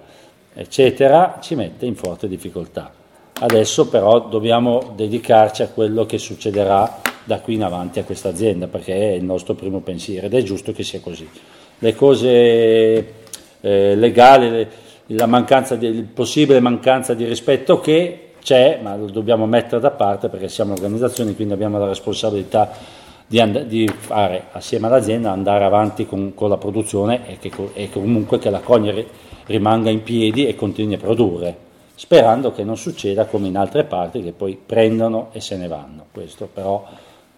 eccetera, 0.55 1.39
ci 1.41 1.57
mette 1.57 1.87
in 1.87 1.97
forte 1.97 2.29
difficoltà. 2.29 2.93
Adesso 3.41 3.89
però 3.89 4.21
dobbiamo 4.21 4.93
dedicarci 4.95 5.63
a 5.63 5.69
quello 5.69 6.07
che 6.07 6.19
succederà 6.19 7.01
da 7.25 7.41
qui 7.41 7.55
in 7.55 7.65
avanti 7.65 7.99
a 7.99 8.05
questa 8.05 8.29
azienda, 8.29 8.69
perché 8.69 8.95
è 8.95 9.15
il 9.15 9.25
nostro 9.25 9.55
primo 9.55 9.81
pensiero 9.81 10.27
ed 10.27 10.35
è 10.35 10.43
giusto 10.43 10.71
che 10.73 10.85
sia 10.85 11.01
così 11.01 11.29
le 11.81 11.95
cose 11.95 12.29
eh, 13.61 13.95
legali, 13.95 14.67
la 15.07 15.27
mancanza 15.27 15.75
di, 15.77 16.07
possibile 16.15 16.61
mancanza 16.61 17.15
di 17.15 17.25
rispetto 17.25 17.81
che 17.81 18.33
c'è, 18.43 18.79
ma 18.83 18.97
lo 18.97 19.07
dobbiamo 19.07 19.47
mettere 19.47 19.81
da 19.81 19.91
parte 19.91 20.29
perché 20.29 20.49
siamo 20.49 20.73
organizzazioni, 20.73 21.35
quindi 21.35 21.53
abbiamo 21.55 21.79
la 21.79 21.87
responsabilità 21.87 22.71
di, 23.27 23.41
and- 23.41 23.65
di 23.65 23.89
fare 23.89 24.47
assieme 24.53 24.87
all'azienda, 24.87 25.31
andare 25.31 25.65
avanti 25.65 26.07
con, 26.07 26.33
con 26.35 26.49
la 26.49 26.57
produzione 26.57 27.27
e, 27.29 27.39
che, 27.39 27.51
e, 27.75 27.91
comunque 27.91 28.39
che 28.39 28.51
la 28.51 28.61
cogna 28.61 28.95
rimanga 29.47 29.91
in 29.91 30.03
piedi 30.03 30.47
e 30.47 30.55
continui 30.55 30.95
a 30.95 30.99
produrre, 30.99 31.57
sperando 31.95 32.53
che 32.53 32.65
non 32.65 32.77
succeda 32.77 33.27
come 33.27 33.49
in 33.49 33.57
altre 33.57 33.85
parti 33.85 34.23
che 34.23 34.33
poi 34.33 34.59
prendono 34.65 35.29
e 35.33 35.41
se 35.41 35.57
ne 35.57 35.67
vanno. 35.67 36.07
Questo 36.13 36.49
però 36.53 36.87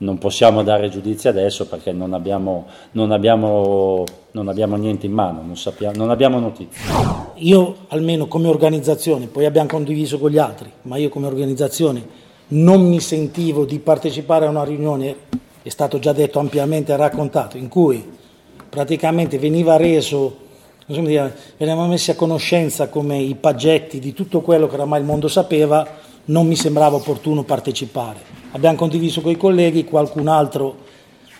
non 0.03 0.19
possiamo 0.19 0.63
dare 0.63 0.89
giudizi 0.89 1.29
adesso 1.29 1.67
perché 1.67 1.93
non 1.93 2.13
abbiamo, 2.13 2.67
non 2.93 3.13
abbiamo, 3.13 4.05
non 4.33 4.49
abbiamo 4.49 4.77
niente 4.77 5.07
in 5.07 5.13
mano, 5.13 5.43
non, 5.43 5.57
sappiamo, 5.57 5.97
non 5.97 6.11
abbiamo 6.11 6.39
notizie. 6.39 6.81
Io 7.37 7.77
almeno 7.89 8.27
come 8.27 8.49
organizzazione, 8.49 9.27
poi 9.27 9.47
abbiamo 9.47 9.69
condiviso 9.69 10.19
con 10.19 10.31
gli 10.31 10.39
altri, 10.39 10.71
ma 10.83 10.97
io 10.97 11.09
come 11.09 11.27
organizzazione 11.27 12.21
non 12.49 12.87
mi 12.87 13.01
sentivo 13.01 13.65
di 13.65 13.79
partecipare 13.79 14.47
a 14.47 14.51
una 14.51 14.65
riunione, 14.65 15.17
è 15.63 15.69
stato 15.69 15.99
già 15.99 16.13
detto 16.13 16.39
ampiamente 16.39 16.95
raccontato, 16.97 17.57
in 17.57 17.69
cui 17.69 18.05
praticamente 18.69 19.39
veniva 19.39 19.77
reso, 19.77 20.37
dire, 20.87 21.35
venivamo 21.57 21.87
messi 21.87 22.11
a 22.11 22.17
conoscenza 22.17 22.89
come 22.89 23.19
i 23.19 23.37
paggetti 23.37 24.01
di 24.01 24.13
tutto 24.13 24.41
quello 24.41 24.67
che 24.67 24.75
oramai 24.75 25.01
il 25.01 25.07
mondo 25.07 25.29
sapeva, 25.29 25.87
non 26.27 26.47
mi 26.47 26.57
sembrava 26.57 26.97
opportuno 26.97 27.43
partecipare 27.43 28.33
abbiamo 28.53 28.77
condiviso 28.77 29.21
con 29.21 29.31
i 29.31 29.37
colleghi, 29.37 29.85
qualcun 29.85 30.29
altro 30.29 30.77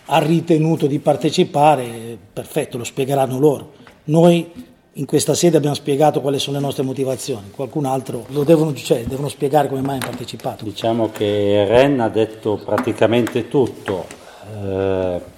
ha 0.05 0.19
ritenuto 0.19 0.85
di 0.85 0.99
partecipare, 0.99 2.17
perfetto, 2.31 2.77
lo 2.77 2.83
spiegheranno 2.83 3.39
loro. 3.39 3.71
Noi 4.05 4.51
in 4.95 5.05
questa 5.05 5.33
sede 5.33 5.57
abbiamo 5.57 5.75
spiegato 5.75 6.21
quali 6.21 6.39
sono 6.39 6.57
le 6.57 6.63
nostre 6.63 6.83
motivazioni, 6.83 7.51
qualcun 7.51 7.85
altro 7.85 8.25
lo 8.29 8.43
devono, 8.43 8.73
cioè, 8.73 9.03
devono 9.05 9.29
spiegare 9.29 9.69
come 9.69 9.81
mai 9.81 9.95
hanno 9.95 10.07
partecipato. 10.07 10.65
Diciamo 10.65 11.09
che 11.11 11.65
Ren 11.65 11.99
ha 11.99 12.09
detto 12.09 12.59
praticamente 12.63 13.47
tutto. 13.47 14.05
Eh, 14.61 15.31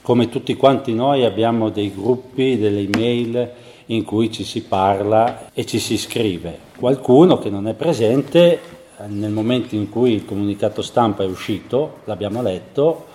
come 0.00 0.28
tutti 0.28 0.54
quanti 0.54 0.92
noi 0.92 1.24
abbiamo 1.24 1.70
dei 1.70 1.92
gruppi, 1.92 2.58
delle 2.58 2.80
email 2.80 3.50
in 3.86 4.04
cui 4.04 4.30
ci 4.30 4.44
si 4.44 4.62
parla 4.62 5.50
e 5.54 5.64
ci 5.64 5.78
si 5.78 5.96
scrive. 5.96 6.58
Qualcuno 6.76 7.38
che 7.38 7.48
non 7.48 7.66
è 7.68 7.72
presente 7.72 8.73
nel 9.06 9.30
momento 9.30 9.74
in 9.74 9.88
cui 9.88 10.12
il 10.12 10.24
comunicato 10.24 10.82
stampa 10.82 11.22
è 11.22 11.26
uscito, 11.26 11.98
l'abbiamo 12.04 12.42
letto, 12.42 13.06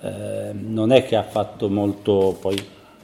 eh, 0.00 0.50
non 0.52 0.92
è 0.92 1.04
che 1.04 1.16
ha 1.16 1.22
fatto 1.22 1.68
molto, 1.68 2.36
poi 2.40 2.56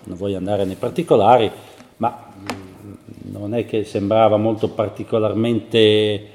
non 0.05 0.17
voglio 0.17 0.37
andare 0.37 0.65
nei 0.65 0.77
particolari, 0.77 1.51
ma 1.99 2.33
mm, 2.39 2.93
non 3.33 3.55
è 3.55 3.67
che 3.67 3.85
sembrava 3.85 4.37
molto 4.37 4.69
particolarmente, 4.69 6.27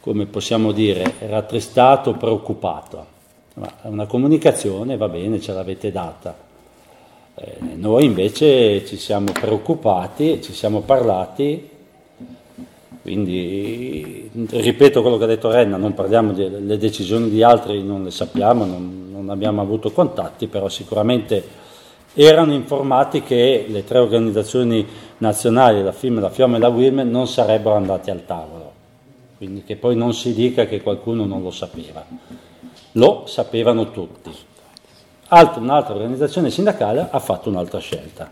come 0.00 0.26
possiamo 0.26 0.72
dire, 0.72 1.14
rattristato, 1.20 2.14
preoccupato. 2.14 3.14
Ma 3.54 3.72
una 3.82 4.06
comunicazione, 4.06 4.96
va 4.96 5.08
bene, 5.08 5.40
ce 5.40 5.52
l'avete 5.52 5.90
data. 5.90 6.36
Eh, 7.34 7.56
noi 7.74 8.04
invece 8.04 8.84
ci 8.86 8.96
siamo 8.96 9.32
preoccupati, 9.32 10.40
ci 10.42 10.52
siamo 10.52 10.80
parlati 10.80 11.74
quindi 13.06 14.28
ripeto 14.50 15.00
quello 15.00 15.16
che 15.16 15.22
ha 15.22 15.28
detto 15.28 15.48
Renna, 15.48 15.76
non 15.76 15.94
parliamo 15.94 16.32
delle 16.32 16.76
decisioni 16.76 17.30
di 17.30 17.40
altri, 17.40 17.80
non 17.84 18.02
le 18.02 18.10
sappiamo, 18.10 18.64
non, 18.64 19.10
non 19.12 19.30
abbiamo 19.30 19.60
avuto 19.60 19.92
contatti, 19.92 20.48
però 20.48 20.68
sicuramente 20.68 21.40
erano 22.14 22.52
informati 22.52 23.22
che 23.22 23.66
le 23.68 23.84
tre 23.84 23.98
organizzazioni 23.98 24.84
nazionali, 25.18 25.84
la 25.84 25.92
FIM, 25.92 26.18
la 26.18 26.30
FIOM 26.30 26.56
e 26.56 26.58
la 26.58 26.66
WIRM, 26.66 27.08
non 27.08 27.28
sarebbero 27.28 27.76
andate 27.76 28.10
al 28.10 28.26
tavolo. 28.26 28.72
Quindi 29.36 29.62
che 29.62 29.76
poi 29.76 29.94
non 29.94 30.12
si 30.12 30.34
dica 30.34 30.66
che 30.66 30.82
qualcuno 30.82 31.26
non 31.26 31.44
lo 31.44 31.52
sapeva. 31.52 32.04
Lo 32.92 33.22
sapevano 33.26 33.92
tutti. 33.92 34.32
Altra, 35.28 35.60
un'altra 35.60 35.94
organizzazione 35.94 36.50
sindacale 36.50 37.06
ha 37.08 37.18
fatto 37.20 37.50
un'altra 37.50 37.78
scelta. 37.78 38.28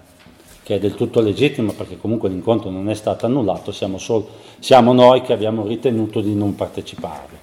Che 0.65 0.77
è 0.77 0.79
del 0.79 0.95
tutto 0.95 1.21
legittimo 1.21 1.73
perché 1.73 1.99
comunque 1.99 2.31
l'incontro 2.31 2.71
non 2.71 2.89
è 2.89 2.95
stato 2.95 3.27
annullato, 3.27 3.71
siamo, 3.71 3.99
sol- 3.99 4.27
siamo 4.59 4.95
noi 4.95 5.21
che 5.21 5.35
abbiamo 5.35 5.67
ritenuto 5.67 6.23
di 6.23 6.35
non 6.35 6.55
parteciparvi. 6.55 7.37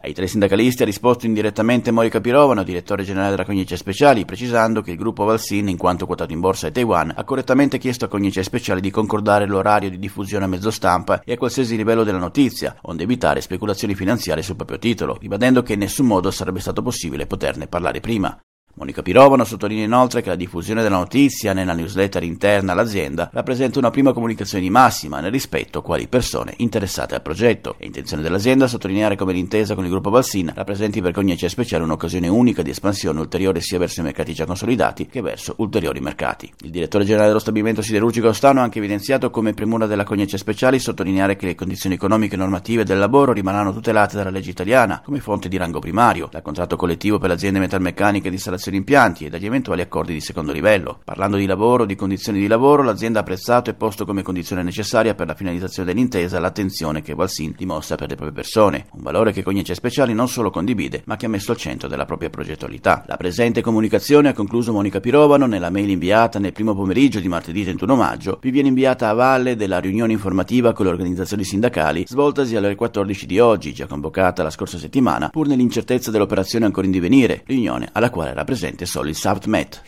Ai 0.00 0.14
tre 0.14 0.26
sindacalisti 0.26 0.82
ha 0.82 0.86
risposto 0.86 1.26
indirettamente 1.26 1.90
Monica 1.90 2.20
Pirovano, 2.20 2.62
direttore 2.62 3.02
generale 3.02 3.30
della 3.30 3.44
Cognice 3.44 3.76
Speciali, 3.76 4.24
precisando 4.24 4.80
che 4.80 4.92
il 4.92 4.96
gruppo 4.96 5.24
Valsin, 5.24 5.68
in 5.68 5.76
quanto 5.76 6.06
quotato 6.06 6.32
in 6.32 6.40
borsa 6.40 6.68
a 6.68 6.70
Taiwan, 6.70 7.12
ha 7.14 7.24
correttamente 7.24 7.76
chiesto 7.76 8.06
a 8.06 8.08
Cognice 8.08 8.42
Speciali 8.42 8.80
di 8.80 8.90
concordare 8.90 9.46
l'orario 9.46 9.90
di 9.90 9.98
diffusione 9.98 10.44
a 10.44 10.48
mezzo 10.48 10.70
stampa 10.70 11.22
e 11.24 11.32
a 11.32 11.36
qualsiasi 11.36 11.76
livello 11.76 12.04
della 12.04 12.18
notizia, 12.18 12.76
onde 12.82 13.02
evitare 13.02 13.40
speculazioni 13.40 13.94
finanziarie 13.94 14.44
sul 14.44 14.56
proprio 14.56 14.78
titolo, 14.78 15.18
ribadendo 15.20 15.62
che 15.62 15.74
in 15.74 15.80
nessun 15.80 16.06
modo 16.06 16.30
sarebbe 16.30 16.60
stato 16.60 16.82
possibile 16.82 17.26
poterne 17.26 17.66
parlare 17.66 18.00
prima. 18.00 18.38
Monica 18.78 19.00
Pirovano 19.00 19.44
sottolinea 19.44 19.86
inoltre 19.86 20.20
che 20.20 20.28
la 20.28 20.36
diffusione 20.36 20.82
della 20.82 20.98
notizia 20.98 21.54
nella 21.54 21.72
newsletter 21.72 22.22
interna 22.22 22.72
all'azienda 22.72 23.30
rappresenta 23.32 23.78
una 23.78 23.88
prima 23.88 24.12
comunicazione 24.12 24.62
di 24.62 24.68
massima 24.68 25.20
nel 25.20 25.30
rispetto 25.30 25.78
a 25.78 25.82
quali 25.82 26.08
persone 26.08 26.52
interessate 26.58 27.14
al 27.14 27.22
progetto. 27.22 27.76
È 27.78 27.86
intenzione 27.86 28.22
dell'azienda 28.22 28.66
sottolineare 28.66 29.16
come 29.16 29.32
l'intesa 29.32 29.74
con 29.74 29.84
il 29.84 29.90
gruppo 29.90 30.10
Valsin 30.10 30.52
rappresenti 30.54 31.00
per 31.00 31.12
Cognice 31.12 31.48
Speciale 31.48 31.84
un'occasione 31.84 32.28
unica 32.28 32.60
di 32.60 32.68
espansione 32.68 33.18
ulteriore 33.18 33.62
sia 33.62 33.78
verso 33.78 34.00
i 34.00 34.02
mercati 34.02 34.34
già 34.34 34.44
consolidati 34.44 35.06
che 35.06 35.22
verso 35.22 35.54
ulteriori 35.56 36.00
mercati. 36.00 36.52
Il 36.60 36.70
direttore 36.70 37.04
generale 37.04 37.28
dello 37.28 37.40
stabilimento 37.40 37.80
siderurgico 37.80 38.28
Ostano 38.28 38.60
ha 38.60 38.64
anche 38.64 38.76
evidenziato 38.76 39.30
come 39.30 39.54
premura 39.54 39.86
della 39.86 40.04
Cognice 40.04 40.36
Speciali 40.36 40.78
sottolineare 40.78 41.36
che 41.36 41.46
le 41.46 41.54
condizioni 41.54 41.94
economiche 41.94 42.34
e 42.34 42.38
normative 42.38 42.84
del 42.84 42.98
lavoro 42.98 43.32
rimarranno 43.32 43.72
tutelate 43.72 44.18
dalla 44.18 44.28
legge 44.28 44.50
italiana 44.50 45.00
come 45.02 45.20
fonte 45.20 45.48
di 45.48 45.56
rango 45.56 45.78
primario, 45.78 46.28
dal 46.30 46.42
contratto 46.42 46.76
collettivo 46.76 47.16
per 47.16 47.28
le 47.28 47.36
aziende 47.36 47.58
metalmeccaniche 47.58 48.28
di 48.28 48.34
installazione 48.34 48.64
di 48.70 48.76
impianti 48.76 49.24
e 49.24 49.30
dagli 49.30 49.46
eventuali 49.46 49.80
accordi 49.80 50.12
di 50.12 50.20
secondo 50.20 50.52
livello. 50.52 51.00
Parlando 51.04 51.36
di 51.36 51.46
lavoro, 51.46 51.84
di 51.84 51.94
condizioni 51.94 52.40
di 52.40 52.46
lavoro, 52.46 52.82
l'azienda 52.82 53.20
ha 53.20 53.22
apprezzato 53.22 53.70
e 53.70 53.74
posto 53.74 54.04
come 54.04 54.22
condizione 54.22 54.62
necessaria 54.62 55.14
per 55.14 55.26
la 55.26 55.34
finalizzazione 55.34 55.92
dell'intesa 55.92 56.40
l'attenzione 56.40 57.02
che 57.02 57.14
Valsin 57.14 57.54
dimostra 57.56 57.96
per 57.96 58.08
le 58.08 58.16
proprie 58.16 58.34
persone, 58.34 58.86
un 58.92 59.02
valore 59.02 59.32
che 59.32 59.42
Cognice 59.42 59.74
Speciali 59.74 60.12
non 60.12 60.28
solo 60.28 60.50
condivide, 60.50 61.02
ma 61.06 61.16
che 61.16 61.26
ha 61.26 61.28
messo 61.28 61.52
al 61.52 61.58
centro 61.58 61.88
della 61.88 62.04
propria 62.04 62.30
progettualità. 62.30 63.04
La 63.06 63.16
presente 63.16 63.60
comunicazione, 63.60 64.28
ha 64.28 64.32
concluso 64.32 64.72
Monica 64.72 65.00
Pirovano, 65.00 65.46
nella 65.46 65.70
mail 65.70 65.90
inviata 65.90 66.38
nel 66.38 66.52
primo 66.52 66.74
pomeriggio 66.74 67.20
di 67.20 67.28
martedì 67.28 67.62
31 67.62 67.94
maggio, 67.94 68.38
vi 68.40 68.50
viene 68.50 68.68
inviata 68.68 69.08
a 69.08 69.14
valle 69.14 69.56
della 69.56 69.78
riunione 69.78 70.12
informativa 70.12 70.72
con 70.72 70.86
le 70.86 70.92
organizzazioni 70.92 71.44
sindacali 71.44 72.04
svoltasi 72.06 72.56
alle 72.56 72.66
ore 72.66 72.74
14 72.74 73.26
di 73.26 73.38
oggi, 73.38 73.72
già 73.72 73.86
convocata 73.86 74.42
la 74.42 74.50
scorsa 74.50 74.78
settimana, 74.78 75.28
pur 75.28 75.46
nell'incertezza 75.46 76.10
dell'operazione 76.10 76.64
ancora 76.64 76.86
in 76.86 76.92
divenire, 76.92 77.42
riunione 77.46 77.88
alla 77.92 78.10
quale 78.10 78.30
era 78.30 78.44
presente 78.44 78.55
solo 78.86 79.08
il 79.08 79.16
SAVTMET. 79.16 79.82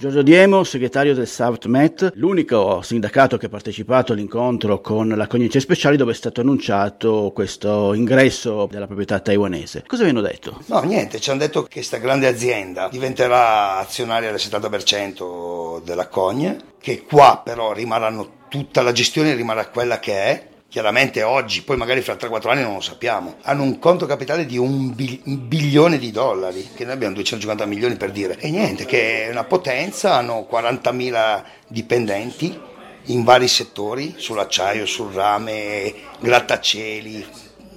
Giorgio 0.00 0.22
Diemo, 0.22 0.64
segretario 0.64 1.12
del 1.12 1.26
SAVTMET, 1.26 2.12
l'unico 2.14 2.80
sindacato 2.80 3.36
che 3.36 3.46
ha 3.46 3.48
partecipato 3.50 4.14
all'incontro 4.14 4.80
con 4.80 5.08
la 5.08 5.26
Cognice 5.26 5.60
Speciali 5.60 5.98
dove 5.98 6.12
è 6.12 6.14
stato 6.14 6.40
annunciato 6.40 7.32
questo 7.34 7.92
ingresso 7.92 8.66
della 8.70 8.86
proprietà 8.86 9.20
taiwanese. 9.20 9.84
Cosa 9.86 10.04
vi 10.04 10.08
hanno 10.08 10.22
detto? 10.22 10.58
No, 10.66 10.80
niente, 10.80 11.20
ci 11.20 11.28
hanno 11.28 11.40
detto 11.40 11.64
che 11.64 11.68
questa 11.74 11.98
grande 11.98 12.28
azienda 12.28 12.88
diventerà 12.90 13.76
azionaria 13.76 14.30
del 14.30 14.40
70% 14.40 15.82
della 15.84 16.08
Cogne, 16.08 16.58
che 16.80 17.02
qua 17.02 17.42
però 17.44 17.74
rimarranno 17.74 18.38
tutta 18.48 18.80
la 18.80 18.92
gestione 18.92 19.34
rimarrà 19.34 19.68
quella 19.68 19.98
che 19.98 20.14
è 20.14 20.48
Chiaramente 20.70 21.24
oggi, 21.24 21.62
poi 21.62 21.76
magari 21.76 22.00
fra 22.00 22.14
3-4 22.14 22.48
anni 22.48 22.62
non 22.62 22.74
lo 22.74 22.80
sappiamo. 22.80 23.38
Hanno 23.42 23.64
un 23.64 23.80
conto 23.80 24.06
capitale 24.06 24.46
di 24.46 24.56
un, 24.56 24.94
bilione 24.94 25.98
di 25.98 26.12
dollari, 26.12 26.70
che 26.76 26.84
noi 26.84 26.92
abbiamo 26.92 27.14
250 27.14 27.66
milioni 27.66 27.96
per 27.96 28.12
dire. 28.12 28.38
E 28.38 28.50
niente, 28.50 28.86
che 28.86 29.26
è 29.26 29.30
una 29.30 29.42
potenza, 29.42 30.14
hanno 30.14 30.46
40.000 30.48 31.42
dipendenti 31.66 32.56
in 33.06 33.24
vari 33.24 33.48
settori, 33.48 34.14
sull'acciaio, 34.16 34.86
sul 34.86 35.12
rame, 35.12 35.92
grattacieli, 36.20 37.26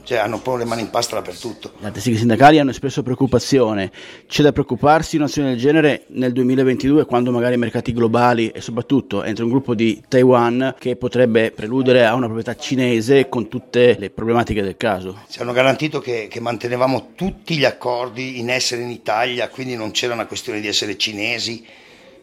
cioè 0.04 0.18
hanno 0.18 0.36
un 0.36 0.42
po' 0.42 0.56
le 0.56 0.66
mani 0.66 0.82
in 0.82 0.90
pasta 0.90 1.16
dappertutto. 1.16 1.74
Gli 1.80 1.86
altri 1.86 2.16
sindacali 2.16 2.60
hanno 2.60 2.72
espresso 2.72 3.04
preoccupazione. 3.04 3.92
C'è 4.28 4.44
da 4.44 4.52
preoccuparsi 4.52 5.16
in 5.16 5.22
un'azione 5.22 5.50
del 5.50 5.58
genere 5.58 6.06
nel 6.10 6.34
2022 6.34 7.06
quando 7.06 7.32
magari 7.32 7.56
i 7.56 7.58
mercati 7.58 7.94
globali 7.94 8.50
e 8.50 8.62
soprattutto 8.62 9.24
entra 9.24 9.44
un 9.44 9.50
gruppo 9.50 9.74
di 9.74 10.02
Taiwan 10.08 10.76
che 10.78 10.96
potrebbe 10.96 11.52
preludere 11.52 12.06
a 12.06 12.14
una 12.14 12.26
proprietà 12.26 12.56
cinese 12.56 13.30
con 13.30 13.48
tutte 13.48 13.96
le 13.98 14.10
problematiche 14.10 14.62
del 14.62 14.78
caso. 14.78 15.24
Ci 15.30 15.42
hanno 15.42 15.54
garantito 15.54 16.00
che, 16.00 16.28
che 16.30 16.40
mantenevamo 16.40 17.12
tutti 17.16 17.56
gli 17.56 17.66
accordi 17.66 18.40
in 18.40 18.50
essere 18.50 18.82
in 18.82 18.90
Italia, 18.90 19.48
quindi 19.50 19.76
non 19.76 19.92
c'era 19.92 20.14
una 20.14 20.26
questione 20.26 20.60
di 20.60 20.68
essere 20.68 20.98
cinesi, 20.98 21.66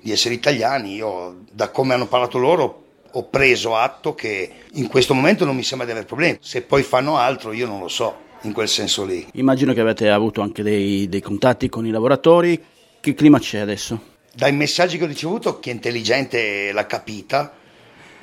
di 0.01 0.13
essere 0.13 0.35
italiani. 0.35 0.95
Io 0.95 1.39
da 1.51 1.71
come 1.71 1.95
hanno 1.95 2.07
parlato 2.07 2.39
loro 2.39 2.89
ho 3.13 3.29
preso 3.29 3.77
atto 3.77 4.15
che 4.15 4.51
in 4.73 4.87
questo 4.87 5.15
momento 5.15 5.45
non 5.45 5.57
mi 5.57 5.63
sembra 5.63 5.87
di 5.87 5.93
avere 5.93 6.07
problemi. 6.07 6.39
Se 6.41 6.63
poi 6.63 6.83
fanno 6.83 7.17
altro 7.17 7.53
io 7.53 7.67
non 7.67 7.81
lo 7.81 7.89
so, 7.89 8.17
in 8.43 8.53
quel 8.53 8.69
senso 8.69 9.05
lì. 9.05 9.27
Immagino 9.35 9.73
che 9.73 9.81
avete 9.81 10.09
avuto 10.09 10.41
anche 10.41 10.63
dei, 10.63 11.09
dei 11.09 11.21
contatti 11.21 11.69
con 11.69 11.87
i 11.87 11.91
lavoratori. 11.91 12.63
Che 13.01 13.15
clima 13.15 13.39
c'è 13.39 13.59
adesso? 13.59 14.19
Dai 14.33 14.53
messaggi 14.53 14.99
che 14.99 15.05
ho 15.05 15.09
ricevuto, 15.09 15.59
chi 15.59 15.71
è 15.71 15.73
intelligente 15.73 16.71
l'ha 16.73 16.87
capita, 16.87 17.53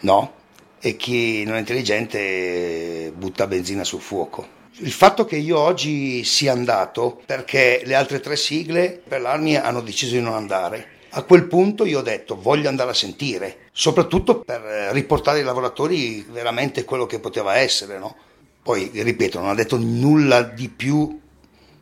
no? 0.01 0.33
E 0.79 0.95
chi 0.95 1.43
non 1.43 1.55
è 1.55 1.59
intelligente 1.59 3.11
butta 3.15 3.47
benzina 3.47 3.83
sul 3.83 3.99
fuoco. 3.99 4.55
Il 4.79 4.91
fatto 4.91 5.25
che 5.25 5.37
io 5.37 5.57
oggi 5.57 6.23
sia 6.23 6.51
andato 6.51 7.19
perché 7.25 7.81
le 7.83 7.95
altre 7.95 8.19
tre 8.19 8.35
sigle 8.35 9.01
per 9.05 9.21
l'armi 9.21 9.55
hanno 9.55 9.81
deciso 9.81 10.13
di 10.13 10.21
non 10.21 10.35
andare 10.35 10.96
a 11.17 11.23
quel 11.23 11.47
punto 11.47 11.83
io 11.83 11.99
ho 11.99 12.03
detto 12.03 12.39
voglio 12.39 12.69
andare 12.69 12.91
a 12.91 12.93
sentire, 12.93 13.69
soprattutto 13.71 14.41
per 14.41 14.61
eh, 14.63 14.93
riportare 14.93 15.39
ai 15.39 15.43
lavoratori 15.43 16.23
veramente 16.29 16.85
quello 16.85 17.07
che 17.07 17.19
poteva 17.19 17.55
essere. 17.57 17.97
No? 17.97 18.15
Poi, 18.61 18.91
ripeto, 18.93 19.39
non 19.39 19.49
ha 19.49 19.55
detto 19.55 19.77
nulla 19.77 20.43
di 20.43 20.69
più 20.69 21.19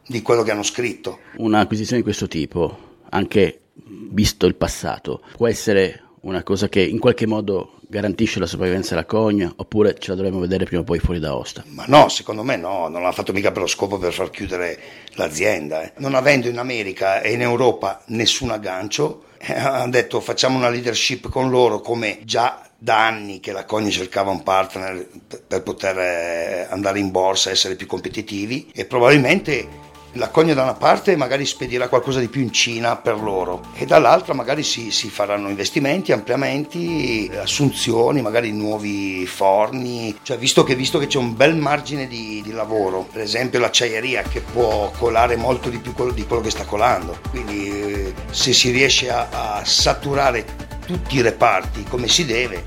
di 0.08 0.22
quello 0.22 0.42
che 0.44 0.52
hanno 0.52 0.64
scritto. 0.64 1.20
Un'acquisizione 1.36 1.98
di 1.98 2.08
questo 2.08 2.28
tipo, 2.28 3.00
anche 3.10 3.60
visto 3.84 4.46
il 4.46 4.56
passato, 4.56 5.22
può 5.36 5.48
essere 5.48 6.04
una 6.22 6.42
cosa 6.42 6.70
che 6.70 6.82
in 6.82 7.00
qualche 7.00 7.28
modo 7.28 7.75
garantisce 7.88 8.40
la 8.40 8.46
sopravvivenza 8.46 8.92
della 8.92 9.06
cogna 9.06 9.52
oppure 9.56 9.98
ce 10.00 10.10
la 10.10 10.16
dovremmo 10.16 10.40
vedere 10.40 10.66
prima 10.66 10.82
o 10.82 10.86
poi 10.86 11.00
fuori 11.00 11.20
da 11.20 11.36
Osta? 11.36 11.64
Ma 11.68 11.86
no, 11.88 12.10
secondo 12.10 12.44
me 12.44 12.56
no, 12.56 12.88
non 12.88 13.02
l'ha 13.02 13.12
fatto 13.12 13.34
mica 13.34 13.52
per 13.52 13.62
lo 13.62 13.68
scopo 13.68 13.98
per 13.98 14.14
far 14.14 14.30
chiudere 14.30 14.80
l'azienda. 15.14 15.84
Eh. 15.84 15.94
Non 15.98 16.16
avendo 16.16 16.48
in 16.48 16.58
America 16.58 17.22
e 17.22 17.34
in 17.34 17.42
Europa 17.42 18.02
nessun 18.08 18.52
aggancio, 18.52 19.26
eh, 19.38 19.54
hanno 19.54 19.90
detto 19.90 20.20
facciamo 20.20 20.58
una 20.58 20.70
leadership 20.70 21.30
con 21.30 21.50
loro 21.50 21.80
come 21.80 22.20
già 22.24 22.62
da 22.78 23.06
anni 23.06 23.40
che 23.40 23.52
la 23.52 23.66
Cogni 23.66 23.90
cercava 23.90 24.32
un 24.32 24.44
partner 24.44 25.08
per 25.48 25.64
poter 25.64 25.98
eh, 25.98 26.68
andare 26.70 27.00
in 27.00 27.12
borsa, 27.12 27.50
essere 27.50 27.76
più 27.76 27.88
competitivi 27.88 28.70
e 28.74 28.86
probabilmente 28.86 29.94
la 30.16 30.30
cogna 30.30 30.54
da 30.54 30.64
una 30.64 30.74
parte 30.74 31.16
magari 31.16 31.46
spedirà 31.46 31.88
qualcosa 31.88 32.20
di 32.20 32.28
più 32.28 32.42
in 32.42 32.52
Cina 32.52 32.96
per 32.96 33.20
loro. 33.22 33.62
E 33.74 33.86
dall'altra 33.86 34.34
magari 34.34 34.64
si, 34.64 34.92
si 34.92 35.10
faranno 35.10 35.50
investimenti, 35.50 36.12
ampliamenti, 36.12 37.30
assunzioni, 37.36 38.22
magari 38.22 38.52
nuovi 38.52 39.26
forni, 39.26 40.18
cioè 40.24 40.38
visto 40.38 40.64
che, 40.64 40.76
visto 40.76 41.00
che 41.00 41.08
c'è 41.08 41.18
un 41.18 41.36
bel 41.36 41.56
margine 41.56 42.08
di, 42.08 42.42
di, 42.44 42.52
lavoro, 42.52 43.08
per 43.12 43.22
esempio 43.22 43.60
l'acciaieria 43.60 44.24
che 44.24 44.42
può 44.42 44.92
colare 44.98 45.36
molto 45.36 45.70
di 45.70 45.80
più 45.80 45.94
di 46.14 46.26
quello 46.26 46.42
che 46.42 46.50
sta 46.50 46.66
colando, 46.66 47.18
quindi 47.30 47.70
eh, 47.70 48.14
se 48.32 48.54
si 48.54 48.72
riesce 48.72 49.10
a, 49.10 49.28
a 49.58 49.66
saturare 49.66 50.46
tutti 50.86 51.16
i 51.18 51.22
reparti 51.22 51.84
come 51.84 52.08
si 52.08 52.26
deve, 52.26 52.64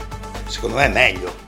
secondo 0.46 0.76
me 0.76 0.84
è 0.84 0.88
meglio. 0.88 1.47